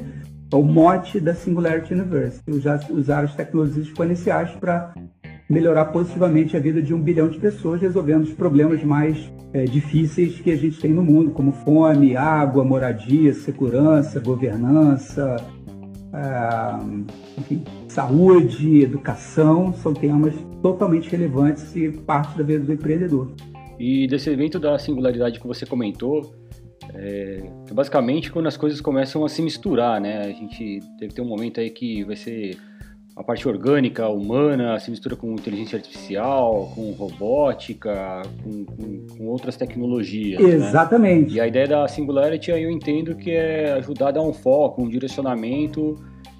É 0.49 0.55
o 0.55 0.63
mote 0.63 1.19
da 1.19 1.33
Singularity 1.33 1.93
University, 1.93 2.51
usar, 2.51 2.79
usar 2.89 3.25
as 3.25 3.35
tecnologias 3.35 3.87
exponenciais 3.87 4.51
para 4.51 4.93
melhorar 5.49 5.85
positivamente 5.85 6.55
a 6.55 6.59
vida 6.59 6.81
de 6.81 6.93
um 6.93 7.01
bilhão 7.01 7.27
de 7.27 7.37
pessoas, 7.37 7.81
resolvendo 7.81 8.23
os 8.23 8.33
problemas 8.33 8.83
mais 8.83 9.31
é, 9.53 9.65
difíceis 9.65 10.39
que 10.39 10.51
a 10.51 10.55
gente 10.55 10.79
tem 10.79 10.91
no 10.91 11.03
mundo, 11.03 11.31
como 11.31 11.51
fome, 11.51 12.15
água, 12.15 12.63
moradia, 12.63 13.33
segurança, 13.33 14.19
governança, 14.19 15.35
enfim, 17.37 17.63
saúde, 17.87 18.81
educação, 18.81 19.73
são 19.73 19.93
temas 19.93 20.33
totalmente 20.61 21.09
relevantes 21.09 21.75
e 21.75 21.89
parte 21.89 22.37
da 22.37 22.43
vida 22.43 22.63
do 22.63 22.73
empreendedor. 22.73 23.33
E 23.79 24.07
desse 24.07 24.29
evento 24.29 24.59
da 24.59 24.77
singularidade 24.77 25.39
que 25.39 25.47
você 25.47 25.65
comentou, 25.65 26.33
é, 26.93 27.43
basicamente 27.71 28.31
quando 28.31 28.47
as 28.47 28.55
coisas 28.55 28.79
começam 28.79 29.25
a 29.25 29.29
se 29.29 29.41
misturar, 29.41 29.99
né? 29.99 30.21
A 30.21 30.31
gente 30.31 30.79
deve 30.99 31.13
ter 31.13 31.21
um 31.21 31.27
momento 31.27 31.59
aí 31.59 31.69
que 31.69 32.03
vai 32.03 32.15
ser 32.15 32.57
a 33.15 33.23
parte 33.23 33.47
orgânica, 33.47 34.07
humana, 34.09 34.79
se 34.79 34.89
mistura 34.89 35.15
com 35.15 35.33
inteligência 35.33 35.77
artificial, 35.77 36.71
com 36.73 36.91
robótica, 36.91 38.23
com, 38.43 38.65
com, 38.65 39.07
com 39.17 39.27
outras 39.27 39.55
tecnologias. 39.55 40.41
Né? 40.41 40.49
Exatamente. 40.49 41.31
Né? 41.31 41.37
E 41.37 41.41
a 41.41 41.47
ideia 41.47 41.67
da 41.67 41.87
Singularity 41.87 42.49
eu 42.49 42.71
entendo 42.71 43.15
que 43.15 43.31
é 43.31 43.73
ajudar 43.73 44.07
a 44.07 44.11
dar 44.11 44.21
um 44.21 44.33
foco, 44.33 44.81
um 44.81 44.89
direcionamento 44.89 45.95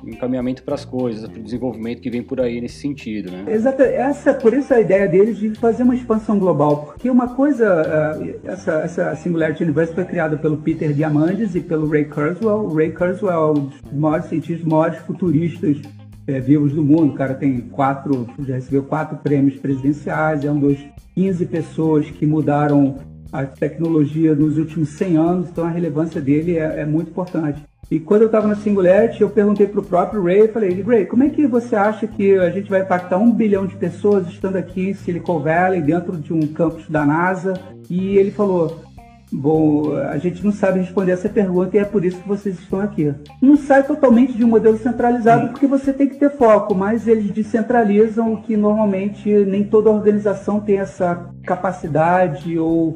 encaminhamento 0.05 0.63
para 0.63 0.75
as 0.75 0.83
coisas, 0.83 1.29
para 1.29 1.39
o 1.39 1.43
desenvolvimento 1.43 2.01
que 2.01 2.09
vem 2.09 2.21
por 2.21 2.41
aí 2.41 2.59
nesse 2.59 2.81
sentido, 2.81 3.31
né? 3.31 3.45
Exato. 3.47 3.81
Essa, 3.83 4.33
por 4.33 4.53
isso 4.53 4.73
a 4.73 4.81
ideia 4.81 5.07
deles 5.07 5.37
de 5.37 5.51
fazer 5.51 5.83
uma 5.83 5.95
expansão 5.95 6.37
global, 6.37 6.87
porque 6.87 7.09
uma 7.09 7.29
coisa, 7.29 8.17
uh, 8.19 8.39
essa, 8.43 8.73
essa 8.81 9.15
Singularity 9.15 9.63
Universe 9.63 9.93
foi 9.93 10.03
criada 10.03 10.37
pelo 10.37 10.57
Peter 10.57 10.91
Diamandis 10.91 11.55
e 11.55 11.61
pelo 11.61 11.89
Ray 11.89 12.03
Kurzweil. 12.03 12.65
O 12.65 12.75
Ray 12.75 12.91
Kurzweil 12.91 13.31
é 13.31 13.51
um 13.51 13.53
dos 13.53 13.81
maiores 13.93 14.25
cientistas, 14.25 14.67
maiores 14.67 14.99
futuristas 14.99 15.77
é, 16.27 16.39
vivos 16.39 16.73
do 16.73 16.83
mundo. 16.83 17.13
O 17.13 17.15
cara 17.15 17.33
tem 17.33 17.59
quatro, 17.61 18.27
já 18.39 18.55
recebeu 18.55 18.83
quatro 18.83 19.17
prêmios 19.17 19.57
presidenciais, 19.57 20.43
é 20.43 20.51
um 20.51 20.59
dos 20.59 20.77
15 21.15 21.45
pessoas 21.45 22.09
que 22.09 22.25
mudaram 22.25 22.99
a 23.31 23.45
tecnologia 23.45 24.35
nos 24.35 24.57
últimos 24.57 24.89
100 24.89 25.17
anos, 25.17 25.49
então 25.49 25.65
a 25.65 25.69
relevância 25.69 26.21
dele 26.21 26.57
é, 26.57 26.81
é 26.81 26.85
muito 26.85 27.09
importante. 27.09 27.63
E 27.89 27.99
quando 27.99 28.21
eu 28.21 28.27
estava 28.27 28.47
na 28.47 28.55
Singularity, 28.55 29.21
eu 29.21 29.29
perguntei 29.29 29.67
para 29.67 29.79
o 29.79 29.83
próprio 29.83 30.23
Ray, 30.23 30.47
falei, 30.47 30.81
Ray, 30.81 31.05
como 31.05 31.23
é 31.23 31.29
que 31.29 31.45
você 31.45 31.75
acha 31.75 32.07
que 32.07 32.35
a 32.37 32.49
gente 32.49 32.69
vai 32.69 32.81
impactar 32.81 33.17
um 33.17 33.31
bilhão 33.31 33.65
de 33.65 33.75
pessoas 33.75 34.27
estando 34.27 34.55
aqui 34.55 34.89
em 34.89 34.93
Silicon 34.93 35.39
Valley, 35.39 35.81
dentro 35.81 36.17
de 36.17 36.33
um 36.33 36.41
campus 36.47 36.89
da 36.89 37.05
NASA? 37.05 37.53
E 37.89 38.17
ele 38.17 38.31
falou, 38.31 38.81
bom, 39.33 39.95
a 39.95 40.17
gente 40.17 40.43
não 40.43 40.51
sabe 40.51 40.79
responder 40.79 41.13
essa 41.13 41.27
pergunta 41.27 41.75
e 41.75 41.79
é 41.79 41.85
por 41.85 42.05
isso 42.05 42.21
que 42.21 42.27
vocês 42.27 42.59
estão 42.59 42.79
aqui. 42.79 43.13
Não 43.41 43.57
sai 43.57 43.83
totalmente 43.83 44.33
de 44.33 44.43
um 44.43 44.47
modelo 44.47 44.77
centralizado 44.77 45.49
porque 45.49 45.67
você 45.67 45.91
tem 45.91 46.07
que 46.07 46.15
ter 46.17 46.29
foco, 46.31 46.75
mas 46.75 47.07
eles 47.07 47.31
descentralizam 47.31 48.33
o 48.33 48.41
que 48.41 48.55
normalmente 48.55 49.29
nem 49.45 49.63
toda 49.63 49.89
organização 49.89 50.59
tem 50.59 50.77
essa 50.77 51.29
capacidade 51.43 52.57
ou 52.57 52.95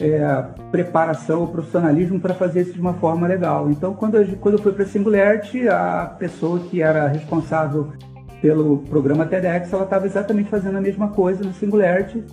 é, 0.00 0.44
preparação 0.70 1.40
ou 1.40 1.48
profissionalismo 1.48 2.20
para 2.20 2.34
fazer 2.34 2.62
isso 2.62 2.72
de 2.72 2.80
uma 2.80 2.94
forma 2.94 3.26
legal. 3.26 3.70
Então, 3.70 3.94
quando 3.94 4.16
eu, 4.16 4.36
quando 4.36 4.58
eu 4.58 4.62
fui 4.62 4.72
para 4.72 4.84
a 4.84 4.86
Singularity, 4.86 5.68
a 5.68 6.14
pessoa 6.18 6.60
que 6.60 6.82
era 6.82 7.08
responsável 7.08 7.92
pelo 8.40 8.78
programa 8.78 9.26
TEDx, 9.26 9.72
ela 9.72 9.84
estava 9.84 10.06
exatamente 10.06 10.48
fazendo 10.48 10.78
a 10.78 10.80
mesma 10.80 11.08
coisa 11.08 11.42
no 11.42 11.52
Singularity. 11.52 12.24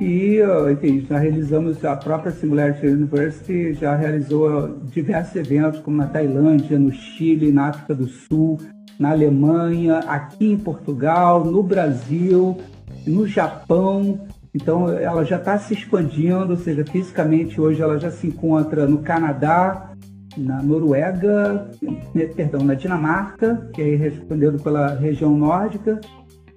E, 0.00 0.40
enfim, 0.72 1.06
já 1.08 1.18
realizamos, 1.18 1.84
a 1.84 1.94
própria 1.96 2.32
Singularity 2.32 2.86
University 2.86 3.74
já 3.74 3.94
realizou 3.94 4.80
diversos 4.84 5.36
eventos, 5.36 5.80
como 5.80 5.96
na 5.96 6.06
Tailândia, 6.06 6.78
no 6.78 6.92
Chile, 6.92 7.52
na 7.52 7.68
África 7.68 7.94
do 7.94 8.06
Sul, 8.06 8.58
na 8.98 9.10
Alemanha, 9.10 9.98
aqui 10.00 10.52
em 10.52 10.58
Portugal, 10.58 11.44
no 11.44 11.62
Brasil, 11.62 12.58
no 13.06 13.26
Japão, 13.26 14.26
então 14.54 14.88
ela 14.88 15.24
já 15.24 15.36
está 15.36 15.58
se 15.58 15.74
expandindo, 15.74 16.50
ou 16.50 16.56
seja, 16.56 16.84
fisicamente 16.84 17.60
hoje 17.60 17.82
ela 17.82 17.98
já 17.98 18.10
se 18.10 18.28
encontra 18.28 18.86
no 18.86 18.98
Canadá, 18.98 19.90
na 20.36 20.62
Noruega, 20.62 21.70
né, 22.14 22.26
perdão, 22.26 22.64
na 22.64 22.74
Dinamarca, 22.74 23.68
que 23.72 23.82
é 23.82 23.96
respondendo 23.96 24.62
pela 24.62 24.94
região 24.94 25.36
nórdica, 25.36 26.00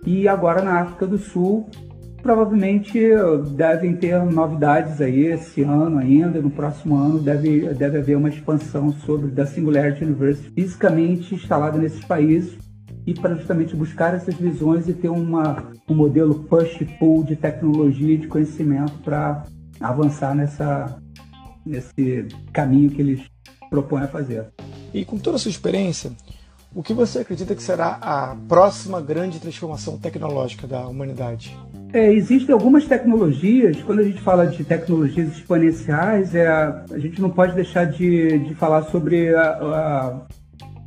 e 0.05 0.27
agora 0.27 0.61
na 0.61 0.81
África 0.81 1.07
do 1.07 1.17
Sul. 1.17 1.67
Provavelmente 2.21 2.99
devem 3.55 3.95
ter 3.95 4.21
novidades 4.23 4.99
aí 4.99 5.27
esse 5.27 5.61
ano 5.61 5.99
ainda, 5.99 6.41
no 6.41 6.49
próximo 6.49 6.95
ano 6.95 7.19
deve, 7.19 7.73
deve 7.73 7.99
haver 7.99 8.17
uma 8.17 8.29
expansão 8.29 8.91
sobre 9.05 9.29
da 9.29 9.45
Singularity 9.45 10.03
University 10.03 10.51
fisicamente 10.53 11.35
instalada 11.35 11.77
nesses 11.77 12.03
países 12.03 12.57
e 13.05 13.13
para 13.13 13.35
justamente 13.35 13.75
buscar 13.75 14.13
essas 14.13 14.35
visões 14.35 14.89
e 14.89 14.93
ter 14.93 15.09
uma, 15.09 15.71
um 15.87 15.95
modelo 15.95 16.43
push-pull 16.43 17.23
de 17.23 17.37
tecnologia 17.37 18.15
e 18.15 18.17
de 18.17 18.27
conhecimento 18.27 18.91
para 19.03 19.43
avançar 19.79 20.35
nessa, 20.35 21.01
nesse 21.65 22.27
caminho 22.51 22.89
que 22.89 23.01
eles 23.01 23.21
propõem 23.69 24.03
a 24.03 24.07
fazer. 24.07 24.47
E 24.93 25.05
com 25.05 25.17
toda 25.17 25.37
a 25.37 25.39
sua 25.39 25.51
experiência, 25.51 26.11
o 26.75 26.83
que 26.83 26.93
você 26.93 27.19
acredita 27.19 27.55
que 27.55 27.63
será 27.63 27.97
a 28.01 28.35
próxima 28.47 28.99
grande 28.99 29.39
transformação 29.39 29.97
tecnológica 29.97 30.67
da 30.67 30.85
humanidade? 30.85 31.57
É, 31.93 32.11
existem 32.11 32.53
algumas 32.53 32.85
tecnologias, 32.85 33.81
quando 33.83 33.99
a 33.99 34.03
gente 34.03 34.21
fala 34.21 34.45
de 34.45 34.63
tecnologias 34.63 35.29
exponenciais, 35.29 36.35
é, 36.35 36.47
a 36.47 36.97
gente 36.97 37.21
não 37.21 37.29
pode 37.29 37.55
deixar 37.55 37.85
de, 37.85 38.39
de 38.39 38.55
falar 38.55 38.83
sobre 38.83 39.33
a, 39.33 39.49
a 39.51 40.21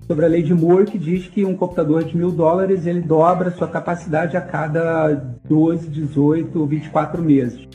sobre 0.06 0.24
a 0.24 0.28
lei 0.28 0.42
de 0.42 0.52
Moore 0.52 0.90
que 0.90 0.98
diz 0.98 1.28
que 1.28 1.44
um 1.44 1.56
computador 1.56 2.02
de 2.02 2.16
mil 2.16 2.32
dólares 2.32 2.84
ele 2.84 3.00
dobra 3.00 3.52
sua 3.52 3.68
capacidade 3.68 4.36
a 4.36 4.40
cada 4.40 5.08
12, 5.48 5.86
18, 5.88 6.66
24 6.66 7.22
meses. 7.22 7.68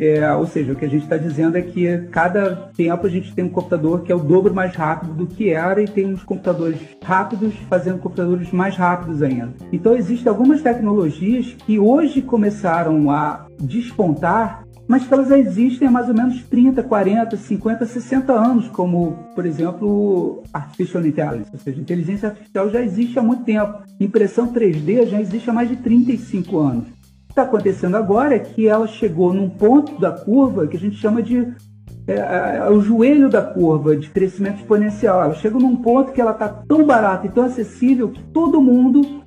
É, 0.00 0.32
ou 0.32 0.46
seja, 0.46 0.72
o 0.72 0.76
que 0.76 0.86
a 0.86 0.88
gente 0.88 1.02
está 1.02 1.18
dizendo 1.18 1.58
é 1.58 1.60
que 1.60 1.98
cada 2.10 2.56
tempo 2.74 3.06
a 3.06 3.10
gente 3.10 3.34
tem 3.34 3.44
um 3.44 3.50
computador 3.50 4.02
que 4.02 4.10
é 4.10 4.14
o 4.14 4.18
dobro 4.18 4.54
mais 4.54 4.74
rápido 4.74 5.12
do 5.12 5.26
que 5.26 5.50
era 5.50 5.82
e 5.82 5.86
tem 5.86 6.06
uns 6.06 6.22
computadores 6.22 6.78
rápidos 7.04 7.52
fazendo 7.68 7.98
computadores 7.98 8.50
mais 8.50 8.76
rápidos 8.76 9.22
ainda. 9.22 9.52
Então 9.70 9.94
existem 9.94 10.30
algumas 10.30 10.62
tecnologias 10.62 11.54
que 11.66 11.78
hoje 11.78 12.22
começaram 12.22 13.10
a 13.10 13.46
despontar 13.60 14.64
mas 14.88 15.06
que 15.06 15.14
elas 15.14 15.28
já 15.28 15.38
existem 15.38 15.86
há 15.86 15.90
mais 15.90 16.08
ou 16.08 16.14
menos 16.14 16.42
30, 16.42 16.82
40, 16.82 17.36
50, 17.36 17.86
60 17.86 18.32
anos, 18.32 18.66
como, 18.70 19.18
por 19.36 19.46
exemplo, 19.46 20.42
Artificial 20.52 21.06
Intelligence, 21.06 21.50
ou 21.52 21.60
seja, 21.60 21.80
inteligência 21.80 22.28
artificial 22.30 22.68
já 22.70 22.82
existe 22.82 23.16
há 23.16 23.22
muito 23.22 23.44
tempo. 23.44 23.84
Impressão 24.00 24.52
3D 24.52 25.06
já 25.06 25.20
existe 25.20 25.48
há 25.48 25.52
mais 25.52 25.68
de 25.68 25.76
35 25.76 26.58
anos. 26.58 26.99
Está 27.30 27.42
acontecendo 27.42 27.96
agora 27.96 28.34
é 28.34 28.38
que 28.40 28.66
ela 28.68 28.86
chegou 28.86 29.32
num 29.32 29.48
ponto 29.48 29.98
da 30.00 30.10
curva 30.10 30.66
que 30.66 30.76
a 30.76 30.80
gente 30.80 30.96
chama 30.96 31.22
de 31.22 31.46
é, 32.06 32.58
é 32.58 32.68
o 32.68 32.80
joelho 32.80 33.30
da 33.30 33.40
curva 33.40 33.96
de 33.96 34.10
crescimento 34.10 34.58
exponencial. 34.58 35.22
Ela 35.22 35.34
chega 35.34 35.56
num 35.56 35.76
ponto 35.76 36.12
que 36.12 36.20
ela 36.20 36.32
está 36.32 36.48
tão 36.48 36.84
barata 36.84 37.26
e 37.26 37.30
tão 37.30 37.44
acessível 37.44 38.08
que 38.08 38.22
todo 38.24 38.60
mundo 38.60 39.22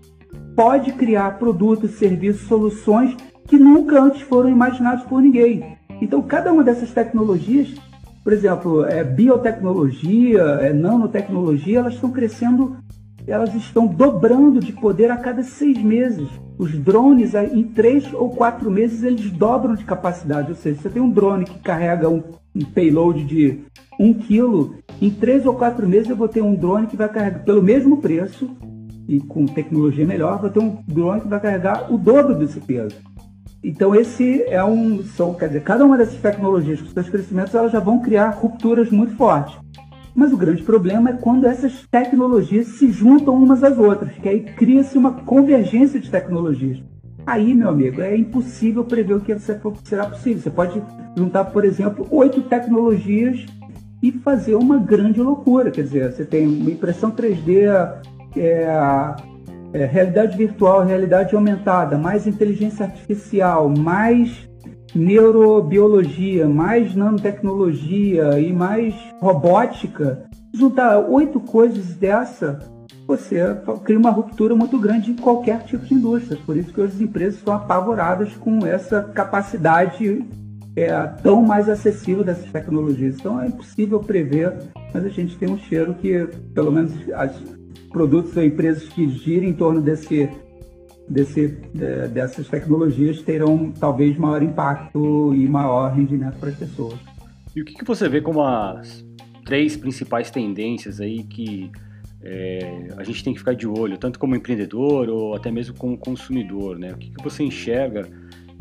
pode 0.56 0.92
criar 0.94 1.40
produtos, 1.40 1.92
serviços, 1.92 2.48
soluções 2.48 3.16
que 3.48 3.58
nunca 3.58 4.02
antes 4.02 4.22
foram 4.22 4.50
imaginados 4.50 5.06
por 5.06 5.22
ninguém. 5.22 5.78
Então, 6.02 6.22
cada 6.22 6.52
uma 6.52 6.64
dessas 6.64 6.92
tecnologias, 6.92 7.74
por 8.22 8.34
exemplo, 8.34 8.86
é, 8.86 9.04
biotecnologia, 9.04 10.42
é, 10.42 10.74
nanotecnologia, 10.74 11.80
elas 11.80 11.94
estão 11.94 12.12
crescendo, 12.12 12.76
elas 13.28 13.54
estão 13.56 13.88
dobrando 13.88 14.60
de 14.60 14.74
poder 14.74 15.12
a 15.12 15.18
cada 15.18 15.44
seis 15.44 15.82
meses. 15.82 16.28
Os 16.58 16.72
drones, 16.78 17.34
em 17.34 17.64
três 17.64 18.14
ou 18.14 18.30
quatro 18.30 18.70
meses, 18.70 19.04
eles 19.04 19.32
dobram 19.32 19.76
de 19.76 19.86
capacidade. 19.86 20.50
Ou 20.50 20.56
seja, 20.56 20.82
você 20.82 20.90
tem 20.90 21.02
um 21.02 21.10
drone 21.10 21.46
que 21.46 21.60
carrega 21.60 22.10
um, 22.10 22.22
um 22.56 22.66
payload 22.66 23.24
de 23.24 23.62
um 24.00 24.14
quilo, 24.14 24.76
em 25.02 25.10
três 25.10 25.46
ou 25.46 25.54
quatro 25.54 25.88
meses 25.88 26.10
eu 26.10 26.16
vou 26.16 26.28
ter 26.28 26.42
um 26.42 26.56
drone 26.56 26.88
que 26.88 26.96
vai 26.96 27.10
carregar 27.10 27.44
pelo 27.44 27.62
mesmo 27.62 27.98
preço 27.98 28.50
e 29.08 29.20
com 29.20 29.46
tecnologia 29.46 30.06
melhor, 30.06 30.40
vou 30.40 30.50
ter 30.50 30.60
um 30.60 30.78
drone 30.88 31.22
que 31.22 31.28
vai 31.28 31.40
carregar 31.40 31.94
o 31.94 31.98
dobro 31.98 32.36
desse 32.36 32.60
peso. 32.60 32.96
Então 33.64 33.96
esse 33.96 34.44
é 34.44 34.64
um, 34.64 35.04
são, 35.04 35.34
quer 35.34 35.48
dizer, 35.48 35.64
cada 35.64 35.86
uma 35.86 35.98
dessas 35.98 36.20
tecnologias 36.20 36.82
com 36.82 36.90
seus 36.90 37.10
crescimentos 37.10 37.56
elas 37.56 37.72
já 37.72 37.80
vão 37.80 38.02
criar 38.02 38.32
rupturas 38.32 38.90
muito 38.90 39.16
fortes. 39.16 39.56
Mas 40.16 40.32
o 40.32 40.38
grande 40.38 40.62
problema 40.62 41.10
é 41.10 41.14
quando 41.14 41.46
essas 41.46 41.88
tecnologias 41.90 42.68
se 42.68 42.92
juntam 42.92 43.36
umas 43.36 43.64
às 43.64 43.78
outras, 43.78 44.14
que 44.14 44.30
aí 44.30 44.42
cria-se 44.42 44.98
uma 44.98 45.12
convergência 45.12 46.00
de 46.00 46.10
tecnologias. 46.10 46.82
Aí, 47.26 47.54
meu 47.54 47.70
amigo, 47.70 48.02
é 48.02 48.16
impossível 48.16 48.84
prever 48.84 49.16
o 49.16 49.22
que 49.22 49.36
será 49.40 50.06
possível. 50.06 50.42
Você 50.42 50.50
pode 50.50 50.82
juntar, 51.18 51.46
por 51.46 51.64
exemplo, 51.64 52.06
oito 52.12 52.42
tecnologias 52.44 53.46
e 54.02 54.12
fazer 54.12 54.56
uma 54.56 54.78
grande 54.78 55.22
loucura. 55.22 55.72
Quer 55.72 55.84
dizer, 55.84 56.12
você 56.12 56.26
tem 56.26 56.46
uma 56.46 56.70
impressão 56.70 57.10
3D, 57.12 57.64
é, 58.36 59.16
é, 59.74 59.86
realidade 59.86 60.38
virtual, 60.38 60.84
realidade 60.84 61.34
aumentada, 61.34 61.98
mais 61.98 62.28
inteligência 62.28 62.86
artificial, 62.86 63.70
mais 63.70 64.50
neurobiologia, 64.96 66.48
mais 66.48 66.96
nanotecnologia 66.96 68.40
e 68.40 68.54
mais 68.54 68.94
robótica, 69.20 70.26
juntar 70.54 71.00
oito 71.00 71.40
coisas 71.40 71.96
dessa, 71.96 72.60
você 73.08 73.40
cria 73.84 74.00
uma 74.00 74.12
ruptura 74.12 74.56
muito 74.56 74.78
grande 74.80 75.12
em 75.12 75.16
qualquer 75.16 75.64
tipo 75.64 75.86
de 75.86 75.94
indústria. 75.94 76.40
Por 76.46 76.56
isso 76.56 76.74
que 76.74 76.82
as 76.82 77.02
empresas 77.02 77.36
estão 77.36 77.54
apavoradas 77.54 78.34
com 78.36 78.66
essa 78.66 79.02
capacidade 79.02 80.24
é, 80.76 80.92
tão 81.22 81.42
mais 81.42 81.70
acessível 81.70 82.24
dessas 82.24 82.50
tecnologias. 82.52 83.16
Então 83.20 83.42
é 83.42 83.48
impossível 83.48 84.00
prever, 84.00 84.54
mas 84.94 85.06
a 85.06 85.10
gente 85.10 85.38
tem 85.38 85.50
um 85.50 85.58
cheiro 85.58 85.94
que, 85.96 86.28
pelo 86.54 86.72
menos 86.72 86.94
as 87.14 87.32
produtos 87.90 88.36
ou 88.36 88.44
empresas 88.44 88.88
que 88.90 89.08
girem 89.10 89.50
em 89.50 89.54
torno 89.54 89.82
desse, 89.82 90.30
desse, 91.08 91.48
dessas 92.14 92.48
tecnologias 92.48 93.22
terão 93.22 93.72
talvez 93.72 94.18
maior 94.18 94.42
impacto 94.42 95.34
e 95.36 95.48
maior 95.48 95.94
rendimento 95.94 96.38
para 96.38 96.50
as 96.50 96.56
pessoas. 96.56 97.00
E 97.56 97.62
o 97.62 97.66
que, 97.66 97.74
que 97.74 97.84
você 97.84 98.10
vê 98.10 98.22
como 98.22 98.42
as 98.42 99.06
três 99.46 99.76
principais 99.76 100.32
tendências 100.32 101.00
aí 101.00 101.24
que 101.24 101.72
é, 102.22 102.88
a 102.98 103.04
gente 103.04 103.24
tem 103.24 103.34
que 103.34 103.40
ficar 103.40 103.54
de 103.54 103.68
olho, 103.68 103.98
tanto 103.98 104.18
como 104.18 104.36
empreendedor 104.36 105.10
ou 105.10 105.36
até 105.36 105.52
mesmo 105.52 105.76
como 105.76 105.98
consumidor, 105.98 106.80
né? 106.80 106.94
O 106.94 106.98
que, 106.98 107.12
que 107.12 107.24
você 107.24 107.44
enxerga 107.44 108.08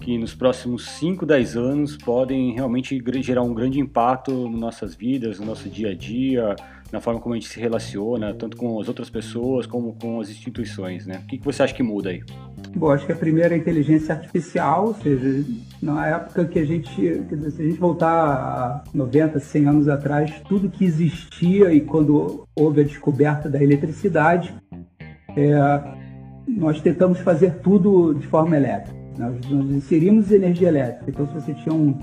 que 0.01 0.19
nos 0.19 0.35
próximos 0.35 0.85
5, 0.99 1.25
10 1.25 1.57
anos 1.57 1.97
podem 1.97 2.53
realmente 2.53 3.01
gerar 3.23 3.43
um 3.43 3.55
grande 3.55 3.79
impacto 3.79 4.49
nas 4.51 4.61
nossas 4.61 4.95
vidas, 4.97 5.39
no 5.39 5.47
nosso 5.47 5.69
dia 5.69 5.91
a 5.91 5.95
dia, 5.95 6.57
na 6.93 7.01
forma 7.01 7.19
como 7.19 7.35
a 7.35 7.39
gente 7.39 7.49
se 7.49 7.59
relaciona, 7.59 8.35
tanto 8.35 8.55
com 8.57 8.79
as 8.79 8.87
outras 8.87 9.09
pessoas 9.09 9.67
como 9.67 9.95
com 9.95 10.21
as 10.21 10.29
instituições, 10.29 11.07
né? 11.07 11.23
O 11.25 11.27
que, 11.27 11.39
que 11.39 11.45
você 11.45 11.63
acha 11.63 11.73
que 11.73 11.83
muda 11.83 12.11
aí? 12.11 12.23
Bom, 12.77 12.91
acho 12.91 13.07
que 13.07 13.13
a 13.13 13.17
primeira 13.17 13.55
é 13.55 13.57
a 13.57 13.59
inteligência 13.59 14.15
artificial, 14.15 14.89
ou 14.89 14.95
seja, 14.95 15.45
na 15.83 16.07
época 16.07 16.45
que 16.45 16.59
a 16.59 16.65
gente, 16.65 16.91
dizer, 17.21 17.51
se 17.51 17.63
a 17.63 17.65
gente 17.65 17.79
voltar 17.79 18.13
a 18.13 18.85
90, 18.93 19.41
100 19.41 19.67
anos 19.67 19.89
atrás, 19.89 20.31
tudo 20.47 20.71
que 20.71 20.85
existia 20.85 21.73
e 21.73 21.81
quando 21.81 22.47
houve 22.55 22.83
a 22.83 22.85
descoberta 22.85 23.49
da 23.49 23.63
eletricidade, 23.63 24.55
é, 25.35 25.55
nós 26.47 26.81
tentamos 26.83 27.21
fazer 27.21 27.61
tudo 27.61 28.13
de 28.15 28.27
forma 28.27 28.55
elétrica. 28.55 29.01
Nós, 29.19 29.35
nós 29.49 29.71
inserimos 29.71 30.31
energia 30.31 30.69
elétrica. 30.69 31.11
Então, 31.11 31.27
se 31.27 31.35
você 31.35 31.55
tinha 31.55 31.75
um, 31.75 31.99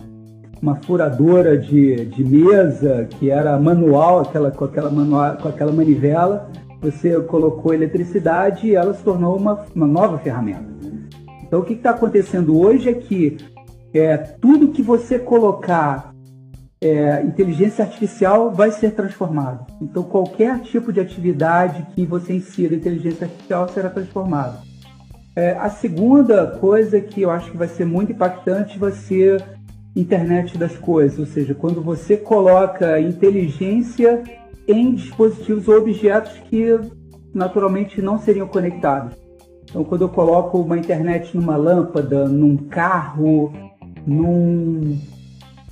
uma 0.61 0.75
furadora 0.75 1.57
de, 1.57 2.05
de 2.05 2.23
mesa 2.23 3.07
que 3.09 3.29
era 3.29 3.57
manual, 3.59 4.21
aquela, 4.21 4.51
com, 4.51 4.65
aquela 4.65 4.89
manual, 4.89 5.37
com 5.37 5.47
aquela 5.47 5.71
manivela, 5.71 6.49
você 6.81 7.19
colocou 7.21 7.73
eletricidade 7.73 8.67
e 8.67 8.75
ela 8.75 8.93
se 8.93 9.03
tornou 9.03 9.37
uma, 9.37 9.65
uma 9.75 9.87
nova 9.87 10.17
ferramenta. 10.17 10.65
Então, 11.43 11.59
o 11.59 11.63
que 11.63 11.73
está 11.73 11.91
acontecendo 11.91 12.59
hoje 12.59 12.89
é 12.89 12.93
que 12.93 13.37
é, 13.93 14.17
tudo 14.17 14.69
que 14.69 14.81
você 14.81 15.17
colocar 15.17 16.13
é, 16.81 17.21
inteligência 17.23 17.83
artificial 17.83 18.51
vai 18.51 18.71
ser 18.71 18.91
transformado. 18.91 19.65
Então, 19.81 20.03
qualquer 20.03 20.59
tipo 20.61 20.93
de 20.93 20.99
atividade 20.99 21.85
que 21.93 22.05
você 22.05 22.33
insira 22.33 22.75
inteligência 22.75 23.25
artificial 23.25 23.67
será 23.69 23.89
transformado. 23.89 24.59
É, 25.35 25.51
a 25.53 25.69
segunda 25.69 26.47
coisa 26.47 26.99
que 27.01 27.21
eu 27.21 27.31
acho 27.31 27.51
que 27.51 27.57
vai 27.57 27.67
ser 27.67 27.85
muito 27.85 28.11
impactante 28.11 28.77
vai 28.77 28.91
ser 28.91 29.43
internet 29.99 30.57
das 30.57 30.77
coisas, 30.77 31.19
ou 31.19 31.25
seja, 31.25 31.53
quando 31.53 31.81
você 31.81 32.15
coloca 32.17 32.99
inteligência 32.99 34.23
em 34.67 34.93
dispositivos 34.93 35.67
ou 35.67 35.77
objetos 35.77 36.33
que 36.49 36.79
naturalmente 37.33 38.01
não 38.01 38.19
seriam 38.19 38.47
conectados. 38.47 39.15
Então, 39.63 39.83
quando 39.83 40.01
eu 40.01 40.09
coloco 40.09 40.59
uma 40.59 40.77
internet 40.77 41.35
numa 41.35 41.55
lâmpada, 41.55 42.27
num 42.27 42.57
carro, 42.57 43.53
num, 44.05 44.97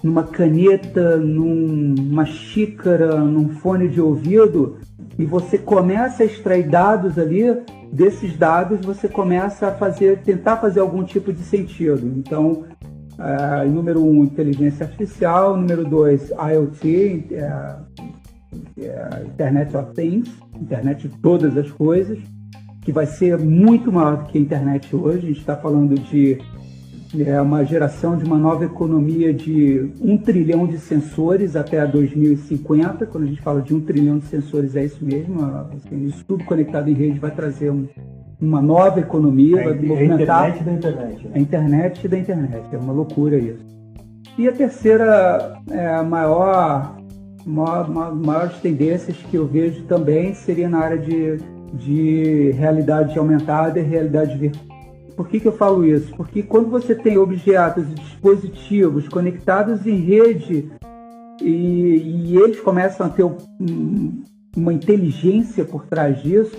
numa 0.04 0.24
caneta, 0.24 1.18
num, 1.18 1.96
numa 1.98 2.26
xícara, 2.26 3.18
num 3.18 3.50
fone 3.50 3.88
de 3.88 4.00
ouvido, 4.00 4.78
e 5.18 5.26
você 5.26 5.58
começa 5.58 6.22
a 6.22 6.26
extrair 6.26 6.70
dados 6.70 7.18
ali, 7.18 7.44
desses 7.92 8.38
dados 8.38 8.86
você 8.86 9.08
começa 9.08 9.68
a 9.68 9.72
fazer, 9.72 10.20
tentar 10.20 10.58
fazer 10.58 10.80
algum 10.80 11.04
tipo 11.04 11.34
de 11.34 11.42
sentido. 11.42 12.06
Então, 12.18 12.66
é, 13.20 13.66
número 13.66 14.04
um, 14.04 14.24
inteligência 14.24 14.86
artificial. 14.86 15.58
Número 15.58 15.84
dois, 15.86 16.30
IoT, 16.30 17.28
é, 17.32 17.76
é, 18.80 19.24
Internet 19.26 19.76
of 19.76 19.94
Things, 19.94 20.30
internet 20.56 21.08
de 21.08 21.18
todas 21.18 21.58
as 21.58 21.70
coisas, 21.72 22.20
que 22.82 22.92
vai 22.92 23.06
ser 23.06 23.38
muito 23.38 23.92
maior 23.92 24.18
do 24.18 24.26
que 24.26 24.38
a 24.38 24.42
internet 24.42 24.96
hoje. 24.96 25.18
A 25.18 25.28
gente 25.30 25.40
está 25.40 25.56
falando 25.56 25.96
de 25.96 26.38
é, 27.26 27.40
uma 27.42 27.64
geração 27.64 28.18
de 28.18 28.26
uma 28.26 28.38
nova 28.38 28.66
economia 28.66 29.34
de 29.34 29.92
um 30.02 30.18
trilhão 30.18 30.68
de 30.68 30.78
sensores 30.78 31.56
até 31.56 31.86
2050. 31.86 33.06
Quando 33.06 33.24
a 33.24 33.28
gente 33.28 33.42
fala 33.42 33.62
de 33.62 33.74
um 33.74 33.80
trilhão 33.80 34.18
de 34.18 34.26
sensores, 34.26 34.76
é 34.76 34.84
isso 34.84 35.04
mesmo. 35.04 35.42
Assim, 35.42 36.06
isso 36.06 36.24
tudo 36.26 36.44
conectado 36.44 36.90
em 36.90 36.94
rede 36.94 37.20
vai 37.20 37.32
trazer 37.32 37.72
um, 37.72 37.88
uma 38.42 38.62
nova 38.62 39.00
economia, 39.00 39.64
vai 39.64 39.74
movimentar 39.74 40.44
a 40.44 40.50
internet 40.50 40.64
da 40.64 40.74
internet. 40.74 41.24
Né? 41.24 41.32
A 41.34 41.40
internet 41.40 42.08
da 42.08 42.18
internet, 42.18 42.64
é 42.74 42.78
uma 42.78 42.94
loucura 42.94 43.38
isso. 43.38 43.66
E 44.38 44.48
a 44.48 44.52
terceira, 44.52 45.60
é, 45.72 45.88
a 45.88 46.04
maior, 46.04 46.98
maior, 47.46 48.16
maiores 48.16 48.58
tendências 48.58 49.18
que 49.18 49.38
eu 49.38 49.48
vejo 49.48 49.84
também 49.84 50.34
seria 50.34 50.68
na 50.68 50.80
área 50.80 50.98
de, 50.98 51.38
de 51.74 52.52
realidade 52.52 53.18
aumentada 53.18 53.80
e 53.80 53.84
realidade 53.84 54.38
virtual. 54.38 54.77
Por 55.18 55.28
que, 55.28 55.40
que 55.40 55.48
eu 55.48 55.58
falo 55.58 55.84
isso? 55.84 56.16
Porque 56.16 56.44
quando 56.44 56.70
você 56.70 56.94
tem 56.94 57.18
objetos 57.18 57.90
e 57.90 57.96
dispositivos 57.96 59.10
conectados 59.10 59.88
em 59.88 59.98
rede 59.98 60.72
e, 61.42 61.50
e 61.50 62.38
eles 62.38 62.60
começam 62.60 63.08
a 63.08 63.10
ter 63.10 63.24
um, 63.24 64.24
uma 64.56 64.72
inteligência 64.72 65.66
por 65.66 65.88
trás 65.88 66.22
disso, 66.22 66.56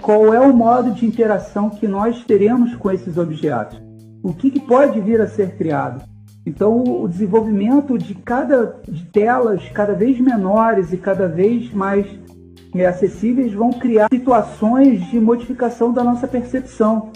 qual 0.00 0.32
é 0.32 0.38
o 0.38 0.54
modo 0.54 0.92
de 0.92 1.04
interação 1.04 1.68
que 1.68 1.88
nós 1.88 2.24
teremos 2.24 2.76
com 2.76 2.92
esses 2.92 3.18
objetos, 3.18 3.82
o 4.22 4.32
que, 4.32 4.52
que 4.52 4.60
pode 4.60 5.00
vir 5.00 5.20
a 5.20 5.26
ser 5.26 5.56
criado. 5.56 6.04
Então, 6.46 6.84
o 6.84 7.08
desenvolvimento 7.08 7.98
de 7.98 8.14
cada 8.14 8.80
de 8.86 9.04
telas 9.06 9.68
cada 9.70 9.94
vez 9.94 10.20
menores 10.20 10.92
e 10.92 10.96
cada 10.96 11.26
vez 11.26 11.72
mais 11.72 12.06
é, 12.72 12.86
acessíveis 12.86 13.52
vão 13.52 13.70
criar 13.70 14.06
situações 14.12 15.04
de 15.10 15.18
modificação 15.18 15.92
da 15.92 16.04
nossa 16.04 16.28
percepção. 16.28 17.10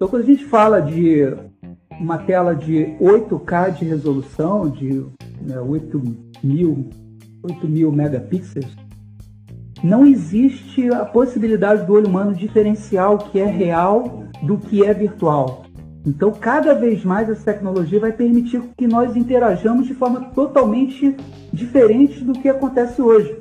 Então, 0.00 0.08
quando 0.08 0.22
a 0.22 0.26
gente 0.26 0.46
fala 0.46 0.80
de 0.80 1.30
uma 2.00 2.16
tela 2.16 2.54
de 2.54 2.96
8K 2.98 3.72
de 3.72 3.84
resolução, 3.84 4.66
de 4.66 5.04
né, 5.42 5.60
8 5.60 6.02
mil, 6.42 6.88
8 7.42 7.68
mil 7.68 7.92
megapixels, 7.92 8.74
não 9.84 10.06
existe 10.06 10.88
a 10.88 11.04
possibilidade 11.04 11.84
do 11.84 11.92
olho 11.92 12.08
humano 12.08 12.34
diferenciar 12.34 13.12
o 13.12 13.18
que 13.18 13.38
é 13.38 13.44
real 13.44 14.24
do 14.42 14.56
que 14.56 14.82
é 14.82 14.94
virtual. 14.94 15.66
Então, 16.06 16.32
cada 16.32 16.72
vez 16.72 17.04
mais 17.04 17.28
essa 17.28 17.52
tecnologia 17.52 18.00
vai 18.00 18.12
permitir 18.12 18.62
que 18.78 18.86
nós 18.86 19.14
interajamos 19.14 19.86
de 19.86 19.92
forma 19.92 20.30
totalmente 20.30 21.14
diferente 21.52 22.24
do 22.24 22.32
que 22.32 22.48
acontece 22.48 23.02
hoje. 23.02 23.36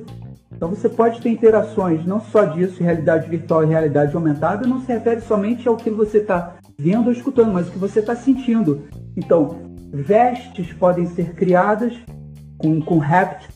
Então, 0.60 0.68
você 0.68 0.90
pode 0.90 1.22
ter 1.22 1.30
interações 1.30 2.06
não 2.06 2.20
só 2.20 2.44
disso, 2.44 2.84
realidade 2.84 3.30
virtual 3.30 3.64
e 3.64 3.68
realidade 3.68 4.14
aumentada, 4.14 4.68
não 4.68 4.82
se 4.82 4.92
refere 4.92 5.22
somente 5.22 5.70
ao 5.70 5.78
que 5.78 5.90
você 5.90 6.18
está 6.18 6.58
vendo 6.78 7.06
ou 7.06 7.14
escutando, 7.14 7.54
mas 7.54 7.70
o 7.70 7.72
que 7.72 7.78
você 7.78 8.02
está 8.02 8.14
sentindo. 8.14 8.84
Então, 9.16 9.56
vestes 9.90 10.74
podem 10.74 11.06
ser 11.06 11.34
criadas 11.34 11.94
com, 12.58 12.82
com 12.82 13.02
haptic 13.02 13.50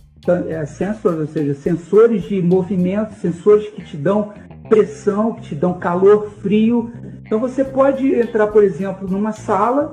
é, 0.47 0.65
sensors, 0.65 1.19
ou 1.19 1.27
seja, 1.27 1.53
sensores 1.53 2.23
de 2.23 2.41
movimento, 2.41 3.15
sensores 3.15 3.67
que 3.67 3.83
te 3.83 3.97
dão 3.97 4.31
pressão, 4.69 5.33
que 5.33 5.41
te 5.41 5.55
dão 5.55 5.73
calor, 5.73 6.29
frio. 6.41 6.89
Então 7.25 7.37
você 7.37 7.65
pode 7.65 8.15
entrar, 8.15 8.47
por 8.47 8.63
exemplo, 8.63 9.09
numa 9.09 9.33
sala, 9.33 9.91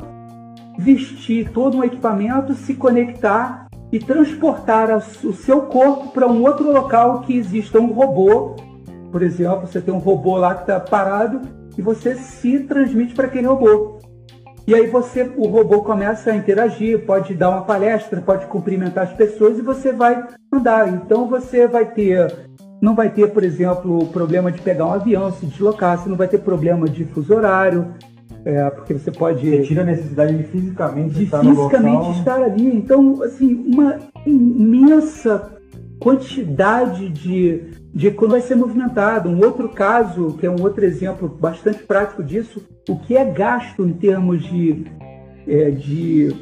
vestir 0.79 1.51
todo 1.51 1.77
um 1.77 1.83
equipamento, 1.83 2.55
se 2.55 2.75
conectar 2.75 3.67
e 3.93 3.99
transportar 3.99 4.97
o 4.97 5.33
seu 5.33 5.63
corpo 5.63 6.09
para 6.09 6.27
um 6.27 6.43
outro 6.43 6.73
local 6.73 7.23
que 7.23 7.37
exista 7.37 7.81
um 7.81 7.93
robô. 7.93 8.57
Por 9.11 9.23
exemplo, 9.23 9.67
você 9.67 9.81
tem 9.81 9.93
um 9.93 9.99
robô 9.99 10.37
lá 10.37 10.55
que 10.55 10.63
está 10.63 10.79
parado 10.79 11.41
e 11.77 11.83
você 11.83 12.15
se 12.15 12.61
transmite 12.61 13.15
para 13.15 13.27
aquele 13.27 13.47
robô. 13.47 13.99
E 14.67 14.75
aí 14.75 14.87
você, 14.87 15.23
o 15.37 15.49
robô 15.49 15.83
começa 15.83 16.31
a 16.31 16.37
interagir, 16.37 17.05
pode 17.05 17.35
dar 17.35 17.51
uma 17.51 17.63
palestra, 17.63 18.21
pode 18.21 18.47
cumprimentar 18.47 19.05
as 19.05 19.13
pessoas 19.13 19.59
e 19.59 19.63
você 19.63 19.91
vai 19.91 20.25
andar. 20.53 20.89
Então 20.89 21.27
você 21.27 21.67
vai 21.67 21.87
ter, 21.87 22.33
não 22.81 22.95
vai 22.95 23.11
ter, 23.11 23.33
por 23.33 23.43
exemplo, 23.43 24.07
problema 24.07 24.53
de 24.53 24.61
pegar 24.61 24.87
um 24.87 24.93
avião, 24.93 25.33
se 25.33 25.47
deslocar, 25.47 25.99
você 25.99 26.09
não 26.09 26.17
vai 26.17 26.29
ter 26.29 26.39
problema 26.39 26.89
de 26.89 27.05
fuso 27.07 27.35
horário, 27.35 27.93
é, 28.45 28.71
porque 28.71 28.95
você 28.95 29.11
pode. 29.11 29.49
Você 29.49 29.63
tira 29.63 29.83
a 29.83 29.85
necessidade 29.85 30.37
de 30.37 30.45
fisicamente 30.45 31.15
de 31.15 31.25
estar 31.25 31.41
fisicamente 31.41 32.19
estar 32.19 32.43
ali. 32.43 32.75
Então, 32.75 33.23
assim, 33.23 33.55
uma 33.55 33.99
imensa 34.27 35.57
quantidade 35.99 37.11
de, 37.11 37.63
de 37.93 38.11
quando 38.11 38.33
vai 38.33 38.41
ser 38.41 38.55
movimentado. 38.55 39.29
Um 39.29 39.45
outro 39.45 39.69
caso, 39.69 40.37
que 40.39 40.47
é 40.47 40.51
um 40.51 40.63
outro 40.63 40.85
exemplo 40.85 41.29
bastante 41.29 41.83
prático 41.83 42.23
disso, 42.23 42.63
o 42.89 42.99
que 42.99 43.17
é 43.17 43.25
gasto 43.25 43.87
em 43.87 43.93
termos 43.93 44.43
de, 44.43 44.85
é, 45.47 45.71
de, 45.71 46.35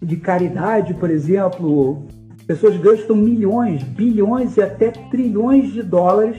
de 0.00 0.16
caridade, 0.16 0.94
por 0.94 1.10
exemplo. 1.10 2.06
Pessoas 2.46 2.76
gastam 2.76 3.16
milhões, 3.16 3.82
bilhões 3.82 4.58
e 4.58 4.62
até 4.62 4.90
trilhões 4.90 5.72
de 5.72 5.82
dólares 5.82 6.36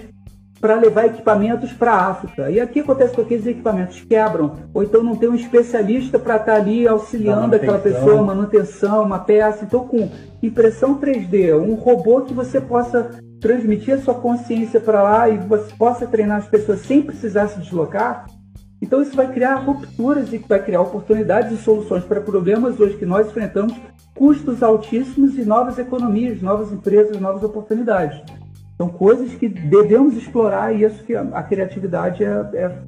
para 0.66 0.80
levar 0.80 1.06
equipamentos 1.06 1.72
para 1.74 1.92
a 1.92 2.08
África. 2.08 2.50
E 2.50 2.60
aqui 2.60 2.80
acontece 2.80 3.14
com 3.14 3.22
aqueles 3.22 3.46
equipamentos 3.46 4.02
quebram, 4.02 4.56
ou 4.74 4.82
então 4.82 5.04
não 5.04 5.16
tem 5.16 5.30
um 5.30 5.36
especialista 5.36 6.18
para 6.18 6.38
estar 6.38 6.54
tá 6.54 6.58
ali 6.58 6.88
auxiliando 6.88 7.56
aquela 7.56 7.78
pessoa, 7.78 8.24
manutenção, 8.24 9.04
uma 9.04 9.20
peça. 9.20 9.64
Então, 9.64 9.88
com 9.88 10.10
impressão 10.42 11.00
3D, 11.00 11.56
um 11.56 11.76
robô 11.76 12.22
que 12.22 12.34
você 12.34 12.60
possa 12.60 13.12
transmitir 13.40 13.94
a 13.94 14.00
sua 14.00 14.16
consciência 14.16 14.80
para 14.80 15.04
lá 15.04 15.30
e 15.30 15.38
você 15.38 15.72
possa 15.78 16.08
treinar 16.08 16.38
as 16.38 16.48
pessoas 16.48 16.80
sem 16.80 17.04
precisar 17.04 17.48
se 17.50 17.60
deslocar, 17.60 18.26
então 18.82 19.04
isso 19.04 19.16
vai 19.16 19.32
criar 19.32 19.58
rupturas 19.58 20.34
e 20.34 20.40
vai 20.40 20.64
criar 20.64 20.82
oportunidades 20.82 21.60
e 21.60 21.62
soluções 21.62 22.04
para 22.04 22.22
problemas 22.22 22.80
hoje 22.80 22.98
que 22.98 23.06
nós 23.06 23.28
enfrentamos, 23.28 23.76
custos 24.16 24.64
altíssimos 24.64 25.38
e 25.38 25.46
novas 25.46 25.78
economias, 25.78 26.42
novas 26.42 26.72
empresas, 26.72 27.22
novas 27.22 27.44
oportunidades. 27.44 28.20
São 28.78 28.90
coisas 28.90 29.34
que 29.36 29.48
devemos 29.48 30.18
explorar 30.18 30.74
e 30.74 30.84
isso 30.84 31.04
que 31.04 31.16
a, 31.16 31.44
criatividade 31.44 32.24
é, 32.24 32.28
é 32.56 32.82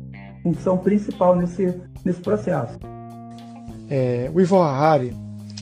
função 0.44 0.78
principal 0.78 1.36
nesse, 1.36 1.74
nesse 2.04 2.20
processo. 2.20 2.78
É, 3.90 4.30
o 4.34 4.42
Ivo 4.42 4.62
Harari, 4.62 5.16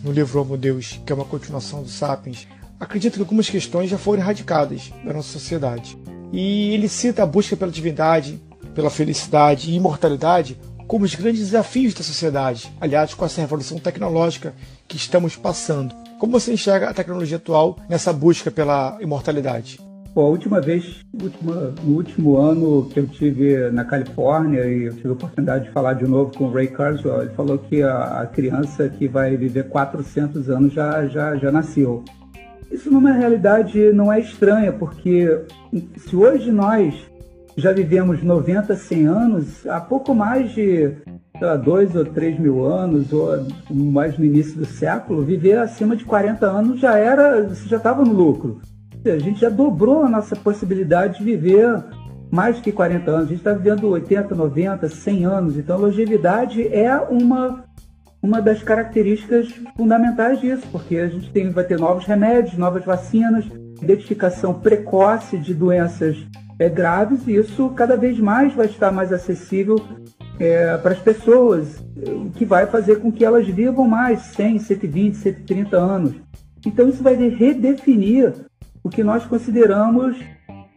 no 0.03 0.11
livro 0.11 0.41
Homo 0.41 0.57
Deus, 0.57 0.99
que 1.05 1.11
é 1.11 1.15
uma 1.15 1.25
continuação 1.25 1.83
do 1.83 1.89
Sapiens, 1.89 2.47
acredita 2.79 3.15
que 3.15 3.21
algumas 3.21 3.49
questões 3.49 3.89
já 3.89 3.97
foram 3.97 4.21
erradicadas 4.21 4.91
da 5.03 5.13
nossa 5.13 5.29
sociedade. 5.29 5.97
E 6.33 6.73
ele 6.73 6.89
cita 6.89 7.21
a 7.21 7.25
busca 7.25 7.55
pela 7.55 7.71
divindade, 7.71 8.41
pela 8.73 8.89
felicidade 8.89 9.71
e 9.71 9.75
imortalidade 9.75 10.59
como 10.87 11.05
os 11.05 11.15
grandes 11.15 11.41
desafios 11.41 11.93
da 11.93 12.03
sociedade, 12.03 12.71
aliados 12.79 13.13
com 13.13 13.25
essa 13.25 13.41
revolução 13.41 13.79
tecnológica 13.79 14.53
que 14.87 14.97
estamos 14.97 15.35
passando. 15.35 15.95
Como 16.19 16.31
você 16.31 16.53
enxerga 16.53 16.89
a 16.89 16.93
tecnologia 16.93 17.37
atual 17.37 17.77
nessa 17.89 18.13
busca 18.13 18.51
pela 18.51 18.97
imortalidade? 19.01 19.84
A 20.15 20.21
última 20.21 20.61
vez, 20.61 21.01
última, 21.21 21.73
no 21.83 21.97
último 21.97 22.37
ano 22.37 22.85
que 22.85 23.01
eu 23.01 23.05
tive 23.05 23.69
na 23.71 23.83
Califórnia 23.83 24.65
e 24.65 24.85
eu 24.85 24.93
tive 24.93 25.09
a 25.09 25.11
oportunidade 25.11 25.65
de 25.65 25.71
falar 25.71 25.93
de 25.93 26.07
novo 26.07 26.31
com 26.37 26.45
o 26.45 26.51
Ray 26.53 26.67
Kurzweil, 26.67 27.23
ele 27.23 27.31
falou 27.31 27.57
que 27.57 27.83
a, 27.83 28.21
a 28.21 28.25
criança 28.25 28.87
que 28.87 29.09
vai 29.09 29.35
viver 29.35 29.67
400 29.67 30.49
anos 30.49 30.71
já, 30.71 31.05
já, 31.07 31.35
já 31.35 31.51
nasceu. 31.51 32.01
Isso 32.71 32.89
numa 32.89 33.11
realidade 33.11 33.91
não 33.91 34.11
é 34.11 34.21
estranha, 34.21 34.71
porque 34.71 35.37
se 35.97 36.15
hoje 36.15 36.49
nós 36.49 36.95
já 37.57 37.73
vivemos 37.73 38.23
90, 38.23 38.73
100 38.73 39.07
anos, 39.07 39.67
há 39.67 39.81
pouco 39.81 40.15
mais 40.15 40.51
de 40.51 40.93
lá, 41.41 41.57
dois 41.57 41.93
ou 41.93 42.05
três 42.05 42.39
mil 42.39 42.63
anos, 42.63 43.11
ou 43.11 43.45
mais 43.69 44.17
no 44.17 44.23
início 44.23 44.57
do 44.57 44.65
século, 44.65 45.23
viver 45.23 45.57
acima 45.57 45.93
de 45.93 46.05
40 46.05 46.45
anos 46.45 46.79
já 46.79 46.97
era, 46.97 47.43
você 47.43 47.67
já 47.67 47.77
estava 47.77 48.03
no 48.05 48.13
lucro. 48.13 48.61
A 49.11 49.19
gente 49.19 49.41
já 49.41 49.49
dobrou 49.49 50.03
a 50.03 50.09
nossa 50.09 50.35
possibilidade 50.35 51.19
de 51.19 51.23
viver 51.23 51.83
mais 52.31 52.59
que 52.59 52.71
40 52.71 53.11
anos. 53.11 53.25
A 53.25 53.29
gente 53.29 53.37
está 53.37 53.53
vivendo 53.53 53.87
80, 53.89 54.33
90, 54.33 54.89
100 54.89 55.25
anos. 55.25 55.57
Então, 55.57 55.75
a 55.75 55.79
longevidade 55.79 56.67
é 56.67 56.95
uma, 56.97 57.63
uma 58.21 58.41
das 58.41 58.63
características 58.63 59.53
fundamentais 59.77 60.41
disso, 60.41 60.67
porque 60.71 60.97
a 60.97 61.07
gente 61.07 61.31
tem, 61.31 61.49
vai 61.51 61.63
ter 61.63 61.79
novos 61.79 62.05
remédios, 62.05 62.57
novas 62.57 62.83
vacinas, 62.83 63.45
identificação 63.81 64.53
precoce 64.53 65.37
de 65.37 65.53
doenças 65.53 66.17
é, 66.57 66.69
graves 66.69 67.27
e 67.27 67.35
isso 67.35 67.69
cada 67.69 67.95
vez 67.97 68.19
mais 68.19 68.53
vai 68.53 68.65
estar 68.65 68.91
mais 68.91 69.11
acessível 69.11 69.75
é, 70.39 70.77
para 70.77 70.91
as 70.91 70.99
pessoas, 70.99 71.83
o 72.07 72.29
que 72.31 72.45
vai 72.45 72.65
fazer 72.65 72.99
com 72.99 73.11
que 73.11 73.23
elas 73.23 73.47
vivam 73.47 73.87
mais 73.87 74.21
100, 74.21 74.59
120, 74.59 75.15
130 75.15 75.77
anos. 75.77 76.13
Então 76.65 76.89
isso 76.89 77.03
vai 77.03 77.15
redefinir 77.15 78.33
o 78.85 78.89
que 78.89 79.03
nós 79.03 79.25
consideramos 79.25 80.15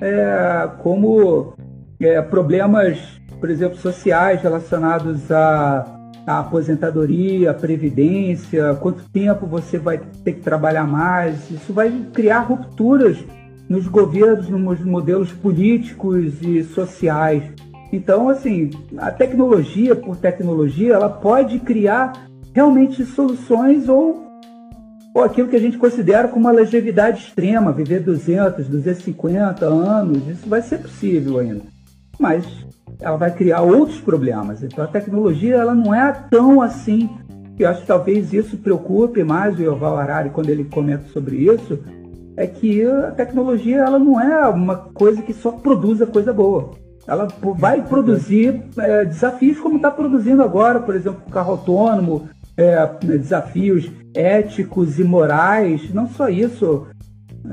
é, 0.00 0.70
como 0.78 1.52
é, 2.00 2.22
problemas, 2.22 2.98
por 3.38 3.50
exemplo, 3.50 3.76
sociais 3.76 4.40
relacionados 4.40 5.30
à, 5.30 5.84
à 6.26 6.38
aposentadoria, 6.38 7.50
à 7.50 7.54
previdência, 7.54 8.74
quanto 8.76 9.06
tempo 9.10 9.46
você 9.46 9.76
vai 9.76 9.98
ter 10.24 10.32
que 10.32 10.40
trabalhar 10.40 10.86
mais. 10.86 11.50
Isso 11.50 11.70
vai 11.70 11.92
criar 12.14 12.40
rupturas 12.40 13.18
nos 13.68 13.86
governos, 13.86 14.48
nos 14.48 14.80
modelos 14.80 15.30
políticos 15.30 16.40
e 16.40 16.64
sociais. 16.64 17.42
Então, 17.92 18.30
assim, 18.30 18.70
a 18.96 19.10
tecnologia 19.10 19.94
por 19.94 20.16
tecnologia, 20.16 20.94
ela 20.94 21.10
pode 21.10 21.58
criar 21.58 22.26
realmente 22.54 23.04
soluções 23.04 23.86
ou, 23.86 24.27
ou 25.18 25.24
aquilo 25.24 25.48
que 25.48 25.56
a 25.56 25.60
gente 25.60 25.76
considera 25.76 26.28
como 26.28 26.48
uma 26.48 26.52
longevidade 26.52 27.24
extrema, 27.24 27.72
viver 27.72 28.00
200, 28.00 28.68
250 28.68 29.66
anos, 29.66 30.28
isso 30.28 30.48
vai 30.48 30.62
ser 30.62 30.78
possível 30.78 31.40
ainda. 31.40 31.62
Mas 32.20 32.44
ela 33.00 33.16
vai 33.16 33.32
criar 33.32 33.62
outros 33.62 34.00
problemas. 34.00 34.62
Então, 34.62 34.84
a 34.84 34.86
tecnologia, 34.86 35.56
ela 35.56 35.74
não 35.74 35.92
é 35.92 36.12
tão 36.30 36.62
assim, 36.62 37.10
eu 37.58 37.68
acho 37.68 37.80
que 37.80 37.86
talvez 37.88 38.32
isso 38.32 38.58
preocupe 38.58 39.24
mais 39.24 39.58
o 39.58 39.62
Yoval 39.62 39.98
Harari 39.98 40.30
quando 40.30 40.50
ele 40.50 40.62
comenta 40.62 41.08
sobre 41.12 41.36
isso, 41.36 41.80
é 42.36 42.46
que 42.46 42.86
a 42.86 43.10
tecnologia 43.10 43.78
ela 43.78 43.98
não 43.98 44.20
é 44.20 44.46
uma 44.46 44.76
coisa 44.76 45.20
que 45.20 45.32
só 45.32 45.50
produza 45.50 46.06
coisa 46.06 46.32
boa. 46.32 46.70
Ela 47.08 47.26
vai 47.56 47.82
produzir 47.82 48.62
é, 48.78 49.04
desafios 49.04 49.58
como 49.58 49.76
está 49.76 49.90
produzindo 49.90 50.44
agora, 50.44 50.78
por 50.78 50.94
exemplo, 50.94 51.22
o 51.26 51.30
carro 51.30 51.52
autônomo, 51.52 52.28
é, 52.56 52.86
desafios 53.02 53.90
éticos 54.18 54.98
e 54.98 55.04
morais. 55.04 55.92
Não 55.94 56.08
só 56.08 56.28
isso. 56.28 56.88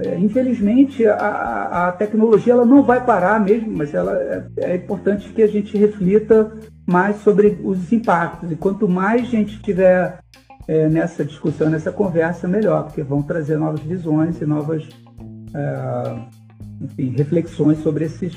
É, 0.04 0.17
infelizmente, 0.17 1.06
a, 1.06 1.88
a, 1.88 1.91
tecnologia 1.91 2.51
ela 2.51 2.65
não 2.65 2.84
vai 2.84 3.06
parar 3.06 3.39
mesmo, 3.39 3.71
mas 3.71 3.93
ela, 3.93 4.13
é, 4.13 4.45
é 4.58 4.75
importante 4.75 5.30
que 5.30 5.41
a 5.41 5.47
gente 5.47 5.78
reflita 5.78 6.51
mais 6.86 7.17
sobre 7.17 7.60
os 7.63 7.93
impactos. 7.93 8.51
E 8.51 8.56
quanto 8.56 8.89
mais 8.89 9.28
gente 9.28 9.62
tiver 9.62 10.19
é, 10.67 10.89
nessa 10.89 11.23
discussão, 11.23 11.69
nessa 11.69 11.91
conversa, 11.91 12.47
melhor, 12.47 12.86
porque 12.86 13.04
vão 13.04 13.21
trazer 13.21 13.58
novas 13.58 13.80
visões 13.82 14.41
e 14.41 14.45
novas 14.45 14.84
é, 15.56 16.15
enfim, 16.82 17.15
reflexões 17.15 17.82
sobre 17.82 18.06
esses 18.06 18.36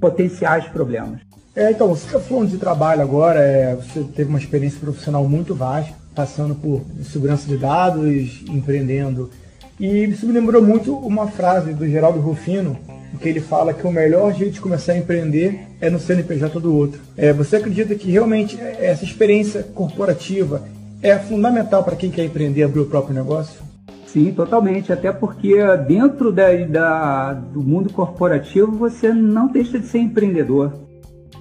potenciais 0.00 0.66
problemas. 0.66 1.20
É, 1.56 1.70
então, 1.70 1.88
você 1.88 2.06
está 2.06 2.20
falando 2.20 2.50
de 2.50 2.58
trabalho 2.58 3.02
agora, 3.02 3.40
é, 3.40 3.74
você 3.74 4.02
teve 4.02 4.28
uma 4.28 4.38
experiência 4.38 4.78
profissional 4.78 5.26
muito 5.28 5.54
vasta, 5.54 5.94
passando 6.14 6.54
por 6.54 6.82
segurança 7.02 7.46
de 7.48 7.56
dados, 7.56 8.42
empreendendo. 8.48 9.30
E 9.78 10.04
isso 10.04 10.26
me 10.26 10.32
lembrou 10.32 10.62
muito 10.62 10.94
uma 10.96 11.26
frase 11.26 11.72
do 11.72 11.88
Geraldo 11.88 12.20
Rufino, 12.20 12.78
que 13.20 13.28
ele 13.28 13.40
fala 13.40 13.72
que 13.72 13.86
o 13.86 13.90
melhor 13.90 14.32
jeito 14.34 14.54
de 14.54 14.60
começar 14.60 14.92
a 14.92 14.98
empreender 14.98 15.66
é 15.80 15.90
no 15.90 15.98
CNPJ 15.98 16.60
do 16.60 16.74
outro. 16.74 17.00
É, 17.16 17.32
você 17.32 17.56
acredita 17.56 17.94
que 17.94 18.10
realmente 18.10 18.58
essa 18.60 19.04
experiência 19.04 19.62
corporativa 19.74 20.62
é 21.02 21.18
fundamental 21.18 21.82
para 21.84 21.96
quem 21.96 22.10
quer 22.10 22.24
empreender 22.24 22.62
abrir 22.62 22.80
o 22.80 22.86
próprio 22.86 23.14
negócio? 23.14 23.62
Sim, 24.06 24.32
totalmente. 24.32 24.92
Até 24.92 25.12
porque 25.12 25.54
dentro 25.88 26.30
da, 26.30 26.54
da, 26.66 27.32
do 27.32 27.60
mundo 27.60 27.92
corporativo 27.92 28.70
você 28.70 29.12
não 29.12 29.48
deixa 29.48 29.78
de 29.78 29.86
ser 29.86 29.98
empreendedor. 29.98 30.72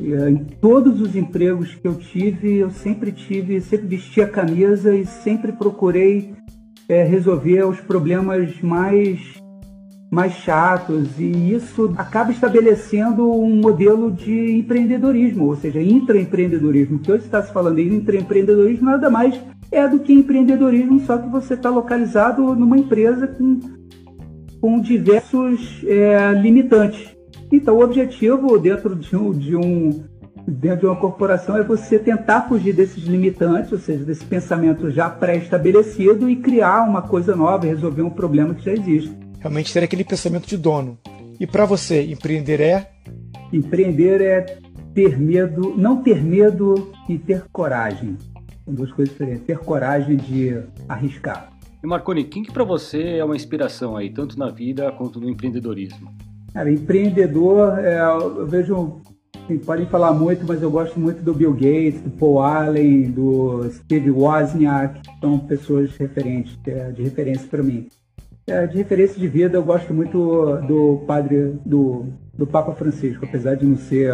Eh, 0.03 0.29
em 0.29 0.37
todos 0.59 0.99
os 0.99 1.15
empregos 1.15 1.73
que 1.75 1.87
eu 1.87 1.95
tive, 1.95 2.57
eu 2.57 2.69
sempre 2.69 3.11
tive, 3.11 3.61
sempre 3.61 3.87
vesti 3.87 4.21
a 4.21 4.27
camisa 4.27 4.93
e 4.93 5.05
sempre 5.05 5.53
procurei 5.53 6.33
é, 6.89 7.03
resolver 7.03 7.63
os 7.63 7.79
problemas 7.79 8.61
mais 8.61 9.41
mais 10.11 10.33
chatos 10.33 11.19
e 11.19 11.53
isso 11.53 11.91
acaba 11.97 12.31
estabelecendo 12.31 13.31
um 13.31 13.55
modelo 13.55 14.11
de 14.11 14.51
empreendedorismo, 14.59 15.45
ou 15.45 15.55
seja, 15.55 15.81
intraempreendedorismo. 15.81 16.99
Que 16.99 17.11
hoje 17.11 17.25
está 17.25 17.41
se 17.41 17.51
falando 17.51 17.79
em 17.79 17.95
intraempreendedorismo 17.95 18.85
nada 18.85 19.09
mais 19.09 19.41
é 19.71 19.87
do 19.87 19.99
que 19.99 20.13
empreendedorismo, 20.13 20.99
só 20.99 21.17
que 21.17 21.27
você 21.29 21.55
está 21.55 21.71
localizado 21.71 22.53
numa 22.53 22.77
empresa 22.77 23.25
com, 23.25 23.59
com 24.61 24.79
diversos 24.79 25.83
é, 25.83 26.31
limitantes. 26.33 27.12
Então, 27.53 27.77
o 27.77 27.83
objetivo 27.83 28.57
dentro 28.57 28.95
de 28.95 29.15
um, 29.15 29.31
de 29.31 29.55
um 29.55 30.03
dentro 30.47 30.79
de 30.79 30.85
uma 30.87 30.95
corporação 30.95 31.55
é 31.55 31.63
você 31.63 31.99
tentar 31.99 32.47
fugir 32.49 32.73
desses 32.73 33.03
limitantes, 33.03 33.71
ou 33.71 33.77
seja, 33.77 34.03
desse 34.03 34.25
pensamento 34.25 34.89
já 34.89 35.07
pré-estabelecido 35.07 36.27
e 36.27 36.35
criar 36.35 36.81
uma 36.81 37.03
coisa 37.03 37.35
nova, 37.35 37.67
resolver 37.67 38.01
um 38.01 38.09
problema 38.09 38.55
que 38.55 38.65
já 38.65 38.73
existe. 38.73 39.15
Realmente 39.39 39.71
ter 39.71 39.83
aquele 39.83 40.03
pensamento 40.03 40.47
de 40.47 40.57
dono. 40.57 40.97
E 41.39 41.45
para 41.45 41.63
você, 41.63 42.03
empreender 42.03 42.59
é? 42.59 42.89
Empreender 43.53 44.19
é 44.19 44.57
ter 44.95 45.19
medo, 45.19 45.75
não 45.77 46.01
ter 46.01 46.23
medo 46.23 46.91
e 47.07 47.19
ter 47.19 47.43
coragem. 47.51 48.17
São 48.65 48.73
duas 48.73 48.91
coisas 48.91 49.13
diferentes. 49.13 49.45
Ter 49.45 49.59
coragem 49.59 50.17
de 50.17 50.59
arriscar. 50.89 51.51
E 51.83 51.87
Marconi, 51.87 52.23
quem 52.23 52.41
que 52.41 52.51
para 52.51 52.63
você 52.63 53.17
é 53.17 53.23
uma 53.23 53.35
inspiração 53.35 53.95
aí, 53.95 54.09
tanto 54.09 54.39
na 54.39 54.49
vida 54.49 54.91
quanto 54.93 55.19
no 55.19 55.29
empreendedorismo? 55.29 56.11
Cara, 56.53 56.71
empreendedor, 56.71 57.79
é, 57.79 57.99
eu 57.99 58.45
vejo, 58.45 59.01
assim, 59.43 59.57
podem 59.57 59.87
falar 59.87 60.13
muito, 60.13 60.45
mas 60.47 60.61
eu 60.61 60.69
gosto 60.69 60.99
muito 60.99 61.23
do 61.23 61.33
Bill 61.33 61.53
Gates, 61.53 62.01
do 62.01 62.11
Paul 62.11 62.41
Allen, 62.41 63.09
do 63.09 63.67
Steve 63.71 64.11
Wozniak, 64.11 65.01
que 65.01 65.19
são 65.19 65.39
pessoas 65.39 65.95
referentes, 65.97 66.55
é, 66.67 66.91
de 66.91 67.01
referência 67.01 67.47
para 67.49 67.63
mim. 67.63 67.87
É, 68.45 68.67
de 68.67 68.77
referência 68.77 69.19
de 69.19 69.27
vida, 69.27 69.57
eu 69.57 69.63
gosto 69.63 69.93
muito 69.93 70.57
do 70.67 71.03
padre, 71.07 71.55
do, 71.65 72.05
do 72.37 72.45
Papa 72.45 72.73
Francisco, 72.73 73.25
apesar 73.25 73.55
de 73.55 73.65
não 73.65 73.77
ser 73.77 74.13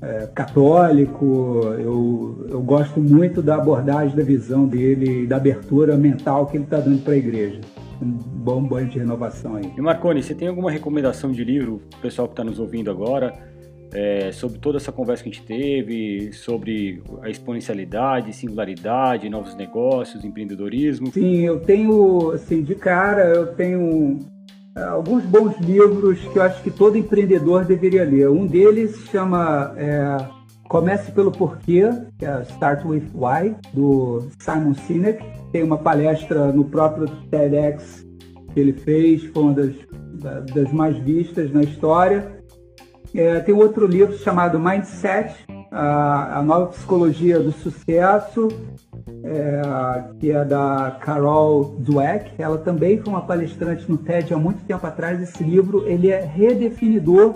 é, 0.00 0.28
católico, 0.34 1.60
eu, 1.78 2.46
eu 2.48 2.62
gosto 2.62 3.00
muito 3.00 3.42
da 3.42 3.56
abordagem, 3.56 4.16
da 4.16 4.22
visão 4.22 4.66
dele, 4.66 5.26
da 5.26 5.36
abertura 5.36 5.96
mental 5.96 6.46
que 6.46 6.56
ele 6.56 6.64
está 6.64 6.78
dando 6.78 7.02
para 7.02 7.14
a 7.14 7.16
igreja. 7.16 7.60
Um 8.00 8.10
bom 8.10 8.62
banho 8.62 8.88
de 8.88 8.98
renovação 8.98 9.56
aí. 9.56 9.72
E 9.76 9.80
Marconi, 9.80 10.22
você 10.22 10.34
tem 10.34 10.48
alguma 10.48 10.70
recomendação 10.70 11.30
de 11.32 11.44
livro 11.44 11.82
para 11.90 11.98
o 11.98 12.02
pessoal 12.02 12.28
que 12.28 12.32
está 12.32 12.44
nos 12.44 12.58
ouvindo 12.58 12.90
agora? 12.90 13.32
É, 13.92 14.30
sobre 14.32 14.58
toda 14.58 14.76
essa 14.76 14.92
conversa 14.92 15.22
que 15.22 15.30
a 15.30 15.32
gente 15.32 15.46
teve, 15.46 16.30
sobre 16.34 17.02
a 17.22 17.30
exponencialidade, 17.30 18.34
singularidade, 18.34 19.30
novos 19.30 19.54
negócios, 19.54 20.24
empreendedorismo? 20.24 21.10
Sim, 21.10 21.40
eu 21.40 21.60
tenho, 21.60 22.32
assim, 22.32 22.62
de 22.62 22.74
cara, 22.74 23.24
eu 23.28 23.46
tenho 23.54 24.18
é, 24.76 24.82
alguns 24.82 25.24
bons 25.24 25.58
livros 25.58 26.20
que 26.20 26.38
eu 26.38 26.42
acho 26.42 26.62
que 26.62 26.70
todo 26.70 26.98
empreendedor 26.98 27.64
deveria 27.64 28.04
ler. 28.04 28.28
Um 28.28 28.46
deles 28.46 28.94
chama 29.10 29.74
é, 29.78 30.18
Comece 30.68 31.10
pelo 31.12 31.32
Porquê, 31.32 31.88
que 32.18 32.26
é 32.26 32.42
Start 32.42 32.84
with 32.84 33.10
Why, 33.14 33.56
do 33.72 34.28
Simon 34.38 34.74
Sinek. 34.74 35.24
Tem 35.50 35.62
uma 35.62 35.78
palestra 35.78 36.52
no 36.52 36.64
próprio 36.64 37.08
TEDx 37.30 38.06
que 38.52 38.60
ele 38.60 38.74
fez, 38.74 39.24
foi 39.24 39.42
uma 39.42 39.54
das, 39.54 39.74
das 40.54 40.72
mais 40.72 40.98
vistas 40.98 41.50
na 41.52 41.62
história. 41.62 42.38
É, 43.14 43.40
tem 43.40 43.54
outro 43.54 43.86
livro 43.86 44.16
chamado 44.18 44.60
Mindset, 44.60 45.34
a, 45.72 46.38
a 46.38 46.42
nova 46.42 46.66
psicologia 46.66 47.40
do 47.40 47.50
sucesso, 47.50 48.48
é, 49.24 49.62
que 50.20 50.30
é 50.30 50.44
da 50.44 50.98
Carol 51.00 51.76
Dweck. 51.78 52.30
Ela 52.38 52.58
também 52.58 52.98
foi 52.98 53.08
uma 53.08 53.22
palestrante 53.22 53.90
no 53.90 53.96
TED 53.96 54.34
há 54.34 54.36
muito 54.36 54.62
tempo 54.66 54.86
atrás. 54.86 55.20
Esse 55.22 55.42
livro 55.42 55.88
ele 55.88 56.10
é 56.10 56.20
redefinidor 56.20 57.34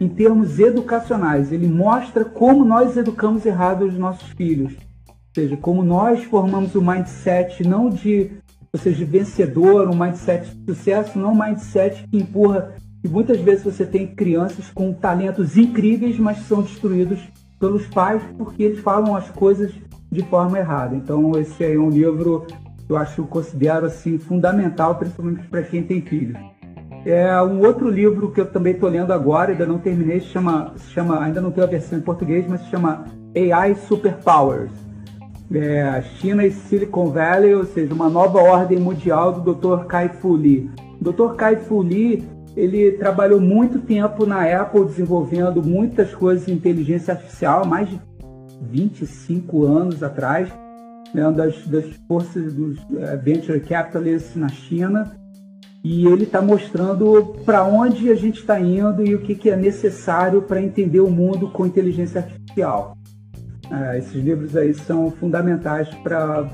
em 0.00 0.08
termos 0.08 0.58
educacionais. 0.58 1.52
Ele 1.52 1.66
mostra 1.66 2.24
como 2.24 2.64
nós 2.64 2.96
educamos 2.96 3.44
errado 3.44 3.84
os 3.84 3.94
nossos 3.98 4.28
filhos. 4.30 4.74
Ou 5.08 5.14
seja, 5.34 5.56
como 5.56 5.82
nós 5.82 6.24
formamos 6.24 6.74
o 6.74 6.80
um 6.80 6.92
mindset 6.92 7.66
não 7.66 7.88
de, 7.88 8.30
ou 8.72 8.80
seja, 8.80 8.98
de 8.98 9.04
vencedor, 9.04 9.88
um 9.88 9.96
mindset 9.96 10.54
de 10.54 10.74
sucesso, 10.74 11.18
não 11.18 11.32
um 11.32 11.42
mindset 11.42 12.06
que 12.08 12.16
empurra. 12.16 12.74
E 13.04 13.08
muitas 13.08 13.40
vezes 13.40 13.64
você 13.64 13.86
tem 13.86 14.06
crianças 14.06 14.70
com 14.70 14.92
talentos 14.92 15.56
incríveis, 15.56 16.18
mas 16.18 16.38
são 16.46 16.62
destruídos 16.62 17.20
pelos 17.58 17.86
pais 17.86 18.22
porque 18.36 18.62
eles 18.62 18.80
falam 18.80 19.14
as 19.14 19.30
coisas 19.30 19.72
de 20.10 20.22
forma 20.22 20.58
errada. 20.58 20.96
Então 20.96 21.32
esse 21.38 21.64
é 21.64 21.78
um 21.78 21.90
livro 21.90 22.46
que 22.86 22.92
eu 22.92 22.96
acho, 22.96 23.22
considero 23.24 23.86
assim 23.86 24.18
fundamental, 24.18 24.94
principalmente 24.96 25.46
para 25.48 25.62
quem 25.62 25.82
tem 25.82 26.00
filhos. 26.00 26.38
É 27.08 27.40
um 27.40 27.64
outro 27.64 27.88
livro 27.88 28.30
que 28.30 28.38
eu 28.38 28.44
também 28.44 28.74
estou 28.74 28.86
lendo 28.86 29.14
agora, 29.14 29.52
ainda 29.52 29.64
não 29.64 29.78
terminei, 29.78 30.20
se 30.20 30.26
chama, 30.26 30.74
se 30.76 30.90
chama, 30.90 31.18
ainda 31.24 31.40
não 31.40 31.50
tem 31.50 31.64
a 31.64 31.66
versão 31.66 31.98
em 31.98 32.02
português, 32.02 32.44
mas 32.46 32.60
se 32.60 32.68
chama 32.68 33.06
AI 33.34 33.74
Superpowers. 33.76 34.70
É, 35.50 36.02
China 36.02 36.44
e 36.44 36.50
Silicon 36.50 37.10
Valley, 37.10 37.54
ou 37.54 37.64
seja, 37.64 37.94
uma 37.94 38.10
nova 38.10 38.42
ordem 38.42 38.78
mundial 38.78 39.32
do 39.32 39.54
Dr. 39.54 39.86
Kai-Fu 39.86 40.34
Lee. 40.34 40.70
O 41.00 41.10
Dr. 41.10 41.34
Kai-Fu 41.34 41.80
Lee, 41.80 42.28
ele 42.54 42.92
trabalhou 42.92 43.40
muito 43.40 43.78
tempo 43.78 44.26
na 44.26 44.42
Apple 44.42 44.84
desenvolvendo 44.84 45.62
muitas 45.62 46.14
coisas 46.14 46.46
em 46.46 46.52
inteligência 46.52 47.14
artificial, 47.14 47.64
mais 47.64 47.88
de 47.88 47.98
25 48.60 49.64
anos 49.64 50.02
atrás, 50.02 50.50
né, 51.14 51.32
das, 51.32 51.66
das 51.68 51.86
forças 52.06 52.52
dos 52.52 52.78
uh, 52.80 53.18
venture 53.22 53.60
capitalists 53.60 54.36
na 54.36 54.48
China 54.48 55.10
e 55.88 56.06
ele 56.06 56.24
está 56.24 56.42
mostrando 56.42 57.34
para 57.46 57.64
onde 57.64 58.10
a 58.10 58.14
gente 58.14 58.40
está 58.40 58.60
indo 58.60 59.02
e 59.02 59.14
o 59.14 59.22
que, 59.22 59.34
que 59.34 59.48
é 59.48 59.56
necessário 59.56 60.42
para 60.42 60.60
entender 60.60 61.00
o 61.00 61.10
mundo 61.10 61.48
com 61.48 61.64
inteligência 61.64 62.20
artificial. 62.20 62.94
É, 63.70 63.96
esses 63.96 64.22
livros 64.22 64.54
aí 64.54 64.74
são 64.74 65.10
fundamentais 65.10 65.88
para 66.02 66.46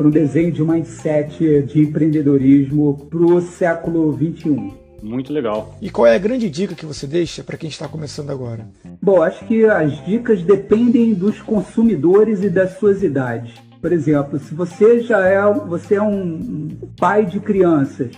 um 0.00 0.10
desenho 0.10 0.50
de 0.50 0.64
mindset 0.64 1.62
de 1.62 1.80
empreendedorismo 1.80 3.06
para 3.08 3.20
o 3.20 3.40
século 3.40 4.10
21. 4.10 4.74
Muito 5.00 5.32
legal. 5.32 5.76
E 5.80 5.88
qual 5.88 6.08
é 6.08 6.16
a 6.16 6.18
grande 6.18 6.50
dica 6.50 6.74
que 6.74 6.84
você 6.84 7.06
deixa 7.06 7.44
para 7.44 7.56
quem 7.56 7.68
está 7.68 7.86
começando 7.86 8.30
agora? 8.30 8.66
Bom, 9.00 9.22
acho 9.22 9.46
que 9.46 9.64
as 9.64 10.04
dicas 10.04 10.42
dependem 10.42 11.14
dos 11.14 11.40
consumidores 11.40 12.42
e 12.42 12.50
das 12.50 12.78
suas 12.78 13.04
idades. 13.04 13.54
Por 13.80 13.92
exemplo, 13.92 14.40
se 14.40 14.52
você 14.52 15.02
já 15.02 15.24
é, 15.24 15.40
você 15.52 15.94
é 15.94 16.02
um 16.02 16.68
pai 16.98 17.24
de 17.24 17.38
crianças 17.38 18.10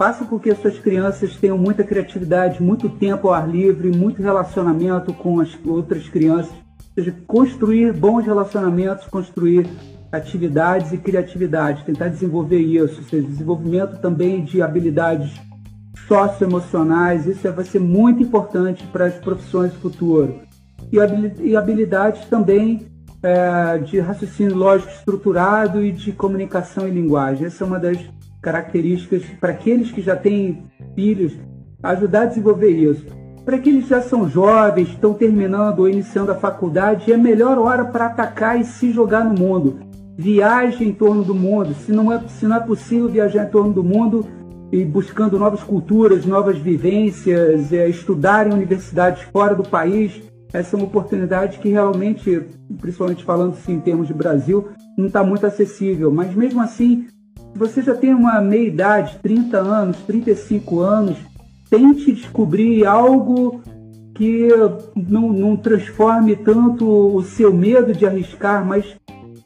faça 0.00 0.24
com 0.24 0.38
que 0.38 0.48
as 0.48 0.58
suas 0.58 0.78
crianças 0.78 1.36
tenham 1.36 1.58
muita 1.58 1.84
criatividade, 1.84 2.62
muito 2.62 2.88
tempo 2.88 3.28
ao 3.28 3.34
ar 3.34 3.46
livre, 3.46 3.94
muito 3.94 4.22
relacionamento 4.22 5.12
com 5.12 5.40
as 5.40 5.50
outras 5.62 6.08
crianças. 6.08 6.50
Ou 6.52 6.94
seja, 6.94 7.14
construir 7.26 7.92
bons 7.92 8.24
relacionamentos, 8.24 9.06
construir 9.08 9.68
atividades 10.10 10.90
e 10.94 10.96
criatividade, 10.96 11.84
tentar 11.84 12.08
desenvolver 12.08 12.60
isso, 12.60 12.96
ou 12.96 13.08
seja, 13.08 13.28
desenvolvimento 13.28 14.00
também 14.00 14.42
de 14.42 14.62
habilidades 14.62 15.38
socioemocionais, 16.08 17.26
isso 17.26 17.52
vai 17.52 17.66
ser 17.66 17.80
muito 17.80 18.22
importante 18.22 18.86
para 18.86 19.04
as 19.04 19.14
profissões 19.16 19.70
do 19.74 19.80
futuro. 19.80 20.40
E 20.90 21.54
habilidades 21.54 22.24
também 22.24 22.86
é, 23.22 23.76
de 23.76 24.00
raciocínio 24.00 24.56
lógico 24.56 24.92
estruturado 24.92 25.84
e 25.84 25.92
de 25.92 26.10
comunicação 26.10 26.88
e 26.88 26.90
linguagem. 26.90 27.44
Essa 27.44 27.64
é 27.64 27.66
uma 27.66 27.78
das 27.78 27.98
características 28.40 29.22
para 29.40 29.52
aqueles 29.52 29.90
que 29.90 30.00
já 30.00 30.16
têm 30.16 30.64
filhos, 30.94 31.32
ajudar 31.82 32.22
a 32.22 32.26
desenvolver 32.26 32.70
isso. 32.70 33.04
Para 33.44 33.56
aqueles 33.56 33.84
que 33.84 33.90
já 33.90 34.02
são 34.02 34.28
jovens, 34.28 34.88
estão 34.88 35.14
terminando 35.14 35.80
ou 35.80 35.88
iniciando 35.88 36.30
a 36.30 36.36
faculdade, 36.36 37.10
é 37.10 37.14
a 37.14 37.18
melhor 37.18 37.58
hora 37.58 37.84
para 37.84 38.06
atacar 38.06 38.60
e 38.60 38.64
se 38.64 38.92
jogar 38.92 39.24
no 39.24 39.38
mundo. 39.38 39.80
Viaje 40.16 40.84
em 40.84 40.92
torno 40.92 41.24
do 41.24 41.34
mundo. 41.34 41.74
Se 41.74 41.90
não, 41.90 42.12
é, 42.12 42.20
se 42.28 42.46
não 42.46 42.56
é 42.56 42.60
possível 42.60 43.08
viajar 43.08 43.46
em 43.46 43.50
torno 43.50 43.72
do 43.72 43.82
mundo 43.82 44.26
e 44.70 44.84
buscando 44.84 45.38
novas 45.38 45.62
culturas, 45.62 46.26
novas 46.26 46.58
vivências, 46.58 47.72
é, 47.72 47.88
estudar 47.88 48.46
em 48.46 48.52
universidades 48.52 49.22
fora 49.22 49.54
do 49.54 49.62
país, 49.62 50.22
essa 50.52 50.76
é 50.76 50.78
uma 50.78 50.86
oportunidade 50.86 51.58
que 51.58 51.68
realmente, 51.68 52.42
principalmente 52.80 53.24
falando 53.24 53.52
assim, 53.52 53.74
em 53.74 53.80
termos 53.80 54.08
de 54.08 54.14
Brasil, 54.14 54.68
não 54.98 55.06
está 55.06 55.24
muito 55.24 55.46
acessível. 55.46 56.12
Mas 56.12 56.34
mesmo 56.34 56.60
assim, 56.60 57.06
você 57.54 57.82
já 57.82 57.94
tem 57.94 58.14
uma 58.14 58.40
meia 58.40 58.66
idade, 58.66 59.18
30 59.22 59.58
anos, 59.58 59.96
35 60.06 60.80
anos, 60.80 61.16
tente 61.68 62.12
descobrir 62.12 62.84
algo 62.86 63.60
que 64.14 64.48
não, 64.94 65.32
não 65.32 65.56
transforme 65.56 66.36
tanto 66.36 66.86
o 66.86 67.22
seu 67.22 67.52
medo 67.52 67.92
de 67.92 68.04
arriscar, 68.06 68.64
mas 68.64 68.96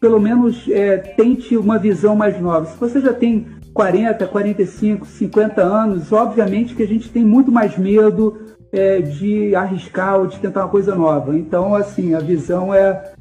pelo 0.01 0.21
menos 0.21 0.69
é, 0.69 0.97
tente 0.97 1.57
uma 1.57 1.79
visão 1.79 2.17
mais 2.17 2.40
nova. 2.40 2.67
Se 2.67 2.79
você 2.79 3.01
já 3.01 3.12
tem 3.12 3.47
40, 3.73 4.27
45, 4.27 5.07
50 5.07 5.62
anos, 5.62 6.12
obviamente 6.12 6.75
que 6.75 6.83
a 6.83 6.87
gente 6.87 7.11
tem 7.11 7.25
muito 7.25 7.51
mais 7.51 7.77
medo 7.79 8.38
é, 8.73 9.01
de 9.01 9.55
arriscar 9.55 10.19
ou 10.19 10.27
de 10.27 10.38
tentar 10.38 10.62
uma 10.62 10.69
coisa 10.69 10.95
nova. 10.95 11.37
Então, 11.37 11.75
assim, 11.75 12.14
a 12.14 12.21
visão 12.21 12.75
é 12.75 13.12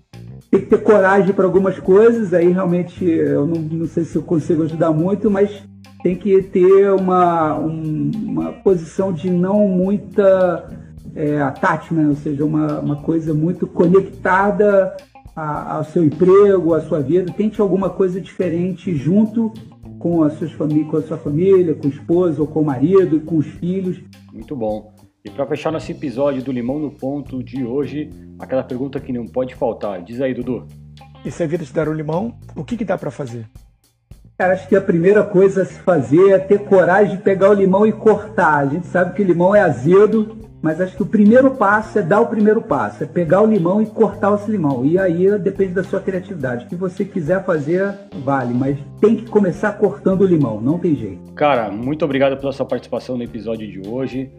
tem 0.53 0.61
que 0.61 0.67
ter 0.67 0.83
coragem 0.83 1.33
para 1.33 1.45
algumas 1.45 1.79
coisas, 1.79 2.31
aí 2.31 2.51
realmente 2.51 3.03
eu 3.03 3.47
não, 3.47 3.59
não, 3.59 3.87
sei 3.87 4.03
se 4.03 4.15
eu 4.15 4.21
consigo 4.21 4.61
ajudar 4.61 4.91
muito, 4.91 5.31
mas 5.31 5.63
tem 6.03 6.15
que 6.15 6.43
ter 6.43 6.91
uma, 6.91 7.57
um, 7.57 8.11
uma 8.13 8.53
posição 8.53 9.11
de 9.11 9.31
não 9.31 9.67
muita 9.67 10.69
é, 11.15 11.41
attachment, 11.41 12.09
ou 12.09 12.15
seja, 12.15 12.45
uma, 12.45 12.79
uma 12.79 12.95
coisa 12.97 13.33
muito 13.33 13.65
conectada 13.65 14.95
a, 15.35 15.77
ao 15.77 15.85
seu 15.85 16.03
emprego, 16.05 16.75
à 16.75 16.81
sua 16.81 16.99
vida. 16.99 17.33
Tente 17.35 17.59
alguma 17.59 17.89
coisa 17.89 18.21
diferente 18.21 18.95
junto 18.95 19.51
com, 19.97 20.21
as 20.21 20.33
suas 20.33 20.53
com 20.53 20.97
a 20.97 21.01
sua 21.01 21.17
família, 21.17 21.73
com 21.73 21.87
o 21.87 21.91
esposo 21.91 22.41
ou 22.41 22.47
com 22.47 22.61
o 22.61 22.65
marido, 22.65 23.21
com 23.21 23.37
os 23.37 23.47
filhos. 23.47 23.99
Muito 24.31 24.55
bom. 24.55 24.92
E 25.25 25.29
para 25.29 25.47
fechar 25.47 25.71
nosso 25.71 25.89
episódio 25.89 26.43
do 26.43 26.51
Limão 26.51 26.77
no 26.77 26.91
Ponto 26.91 27.41
de 27.41 27.63
hoje, 27.63 28.09
aquela 28.37 28.61
pergunta 28.61 28.99
que 28.99 29.13
não 29.13 29.25
pode 29.25 29.55
faltar. 29.55 30.01
Diz 30.01 30.19
aí, 30.19 30.33
Dudu. 30.33 30.67
E 31.23 31.31
se 31.31 31.41
a 31.41 31.47
vida 31.47 31.63
te 31.63 31.71
dar 31.71 31.87
um 31.87 31.93
limão, 31.93 32.37
o 32.57 32.61
que, 32.65 32.75
que 32.75 32.83
dá 32.83 32.97
para 32.97 33.09
fazer? 33.09 33.47
Cara, 34.37 34.53
acho 34.53 34.67
que 34.67 34.75
a 34.75 34.81
primeira 34.81 35.23
coisa 35.23 35.61
a 35.61 35.65
se 35.65 35.79
fazer 35.79 36.31
é 36.31 36.39
ter 36.39 36.65
coragem 36.65 37.15
de 37.15 37.23
pegar 37.23 37.51
o 37.51 37.53
limão 37.53 37.87
e 37.87 37.93
cortar. 37.93 38.57
A 38.57 38.65
gente 38.65 38.85
sabe 38.87 39.15
que 39.15 39.21
o 39.21 39.25
limão 39.25 39.55
é 39.55 39.61
azedo, 39.61 40.35
mas 40.61 40.81
acho 40.81 40.97
que 40.97 41.03
o 41.03 41.05
primeiro 41.05 41.51
passo 41.51 41.99
é 41.99 42.01
dar 42.01 42.19
o 42.19 42.27
primeiro 42.27 42.61
passo, 42.61 43.05
é 43.05 43.07
pegar 43.07 43.41
o 43.43 43.45
limão 43.45 43.81
e 43.81 43.85
cortar 43.85 44.35
esse 44.35 44.51
limão. 44.51 44.83
E 44.83 44.99
aí 44.99 45.39
depende 45.39 45.71
da 45.71 45.85
sua 45.85 46.01
criatividade. 46.01 46.65
O 46.65 46.67
que 46.67 46.75
você 46.75 47.05
quiser 47.05 47.45
fazer, 47.45 47.97
vale, 48.25 48.53
mas 48.53 48.77
tem 48.99 49.15
que 49.15 49.29
começar 49.29 49.71
cortando 49.77 50.23
o 50.23 50.27
limão, 50.27 50.59
não 50.59 50.77
tem 50.77 50.93
jeito. 50.97 51.31
Cara, 51.31 51.71
muito 51.71 52.03
obrigado 52.03 52.37
pela 52.37 52.51
sua 52.51 52.65
participação 52.65 53.15
no 53.15 53.23
episódio 53.23 53.65
de 53.71 53.87
hoje. 53.87 54.29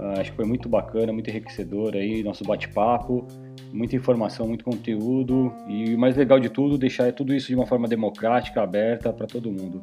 Uh, 0.00 0.18
acho 0.18 0.30
que 0.30 0.36
foi 0.36 0.46
muito 0.46 0.66
bacana, 0.66 1.12
muito 1.12 1.28
enriquecedor 1.28 1.94
aí, 1.94 2.22
nosso 2.22 2.42
bate-papo, 2.42 3.26
muita 3.70 3.94
informação, 3.94 4.48
muito 4.48 4.64
conteúdo 4.64 5.52
e 5.68 5.94
o 5.94 5.98
mais 5.98 6.16
legal 6.16 6.40
de 6.40 6.48
tudo, 6.48 6.78
deixar 6.78 7.12
tudo 7.12 7.34
isso 7.34 7.48
de 7.48 7.54
uma 7.54 7.66
forma 7.66 7.86
democrática, 7.86 8.62
aberta 8.62 9.12
para 9.12 9.26
todo 9.26 9.52
mundo. 9.52 9.82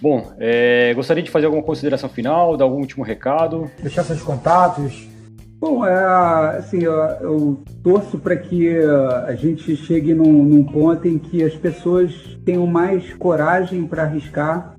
Bom, 0.00 0.32
é, 0.38 0.94
gostaria 0.94 1.22
de 1.22 1.30
fazer 1.30 1.44
alguma 1.46 1.62
consideração 1.62 2.08
final, 2.08 2.56
dar 2.56 2.64
algum 2.64 2.78
último 2.78 3.04
recado? 3.04 3.70
Deixar 3.82 4.04
seus 4.04 4.22
contatos. 4.22 5.06
Bom, 5.60 5.84
é, 5.86 6.56
assim, 6.56 6.82
eu, 6.82 6.92
eu 6.92 7.62
torço 7.84 8.18
para 8.18 8.36
que 8.36 8.74
a 9.26 9.34
gente 9.34 9.76
chegue 9.76 10.14
num, 10.14 10.42
num 10.42 10.64
ponto 10.64 11.06
em 11.06 11.18
que 11.18 11.44
as 11.44 11.54
pessoas 11.54 12.12
tenham 12.44 12.66
mais 12.66 13.12
coragem 13.14 13.86
para 13.86 14.04
arriscar 14.04 14.76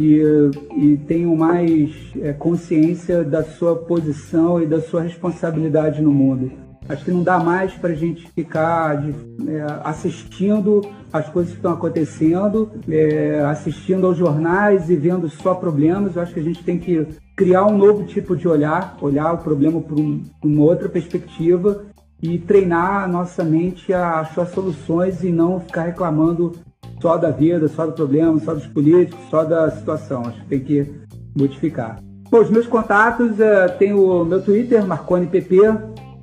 e, 0.00 0.50
e 0.76 0.96
tenham 1.06 1.36
mais 1.36 1.92
é, 2.20 2.32
consciência 2.32 3.22
da 3.22 3.42
sua 3.42 3.76
posição 3.76 4.62
e 4.62 4.66
da 4.66 4.80
sua 4.80 5.02
responsabilidade 5.02 6.00
no 6.00 6.10
mundo. 6.10 6.50
Acho 6.88 7.04
que 7.04 7.10
não 7.10 7.22
dá 7.22 7.38
mais 7.38 7.74
para 7.74 7.90
a 7.90 7.94
gente 7.94 8.26
ficar 8.32 8.96
de, 8.96 9.14
é, 9.48 9.64
assistindo 9.84 10.80
as 11.12 11.28
coisas 11.28 11.52
que 11.52 11.58
estão 11.58 11.72
acontecendo, 11.72 12.70
é, 12.88 13.40
assistindo 13.40 14.06
aos 14.06 14.16
jornais 14.16 14.88
e 14.88 14.96
vendo 14.96 15.28
só 15.28 15.54
problemas. 15.54 16.16
Eu 16.16 16.22
acho 16.22 16.32
que 16.32 16.40
a 16.40 16.44
gente 16.44 16.64
tem 16.64 16.78
que 16.78 17.06
criar 17.36 17.66
um 17.66 17.76
novo 17.76 18.04
tipo 18.04 18.34
de 18.34 18.48
olhar, 18.48 18.96
olhar 19.00 19.32
o 19.34 19.38
problema 19.38 19.80
por, 19.80 20.00
um, 20.00 20.22
uma 20.42 20.62
outra 20.64 20.88
perspectiva 20.88 21.84
e 22.22 22.38
treinar 22.38 23.04
a 23.04 23.08
nossa 23.08 23.44
mente 23.44 23.92
a 23.92 24.20
achar 24.20 24.46
soluções 24.46 25.22
e 25.22 25.30
não 25.30 25.60
ficar 25.60 25.84
reclamando 25.84 26.52
só 27.00 27.16
da 27.16 27.30
vida, 27.30 27.68
só 27.68 27.86
do 27.86 27.92
problema, 27.92 28.38
só 28.40 28.54
dos 28.54 28.66
políticos, 28.66 29.18
só 29.30 29.44
da 29.44 29.70
situação. 29.70 30.22
Acho 30.26 30.40
que 30.42 30.48
tem 30.48 30.60
que 30.60 30.92
modificar. 31.36 32.00
Bom, 32.30 32.40
os 32.40 32.50
meus 32.50 32.66
contatos, 32.66 33.40
é, 33.40 33.68
tem 33.68 33.92
o 33.92 34.24
meu 34.24 34.40
Twitter, 34.40 34.86
MarconiPP, 34.86 35.56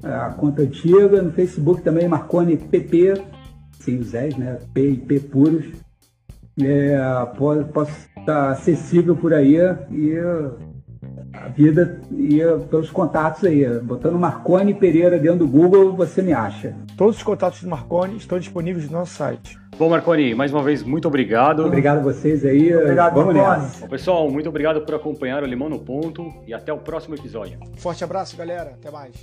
é, 0.03 0.07
a 0.07 0.29
conta 0.29 0.61
antiga, 0.61 1.21
no 1.21 1.31
Facebook 1.31 1.81
também, 1.81 2.07
MarconiPP, 2.07 3.21
sem 3.79 3.99
os 3.99 4.07
Zés, 4.07 4.37
né? 4.37 4.59
P 4.73 4.91
e 4.91 4.97
P 4.97 5.19
puros. 5.19 5.65
É, 6.61 6.97
posso, 7.37 7.65
posso 7.65 7.91
estar 8.17 8.51
acessível 8.51 9.15
por 9.15 9.33
aí 9.33 9.57
e 9.91 10.17
a 11.33 11.49
vida 11.49 12.01
ia 12.11 12.57
pelos 12.57 12.89
contatos 12.89 13.43
aí. 13.43 13.67
Botando 13.79 14.17
Marconi 14.17 14.73
Pereira 14.73 15.19
dentro 15.19 15.39
do 15.39 15.47
Google, 15.47 15.95
você 15.95 16.21
me 16.21 16.33
acha. 16.33 16.75
Todos 16.97 17.17
os 17.17 17.23
contatos 17.23 17.61
do 17.61 17.69
Marconi 17.69 18.17
estão 18.17 18.39
disponíveis 18.39 18.89
no 18.89 18.97
nosso 18.97 19.13
site. 19.13 19.57
Bom, 19.77 19.89
Marconi, 19.89 20.33
mais 20.33 20.51
uma 20.51 20.63
vez, 20.63 20.81
muito 20.81 21.07
obrigado. 21.07 21.63
Obrigado 21.63 21.99
a 21.99 22.01
vocês 22.01 22.43
aí. 22.43 22.75
Obrigado, 22.75 23.13
Vamos 23.13 23.35
Marconi. 23.35 23.61
nessa. 23.63 23.81
Bom, 23.81 23.87
pessoal, 23.89 24.31
muito 24.31 24.49
obrigado 24.49 24.81
por 24.81 24.95
acompanhar 24.95 25.43
o 25.43 25.45
Limão 25.45 25.69
no 25.69 25.79
Ponto 25.79 26.33
e 26.47 26.53
até 26.53 26.73
o 26.73 26.79
próximo 26.79 27.13
episódio. 27.13 27.59
Forte 27.77 28.03
abraço, 28.03 28.35
galera. 28.35 28.71
Até 28.71 28.89
mais. 28.89 29.15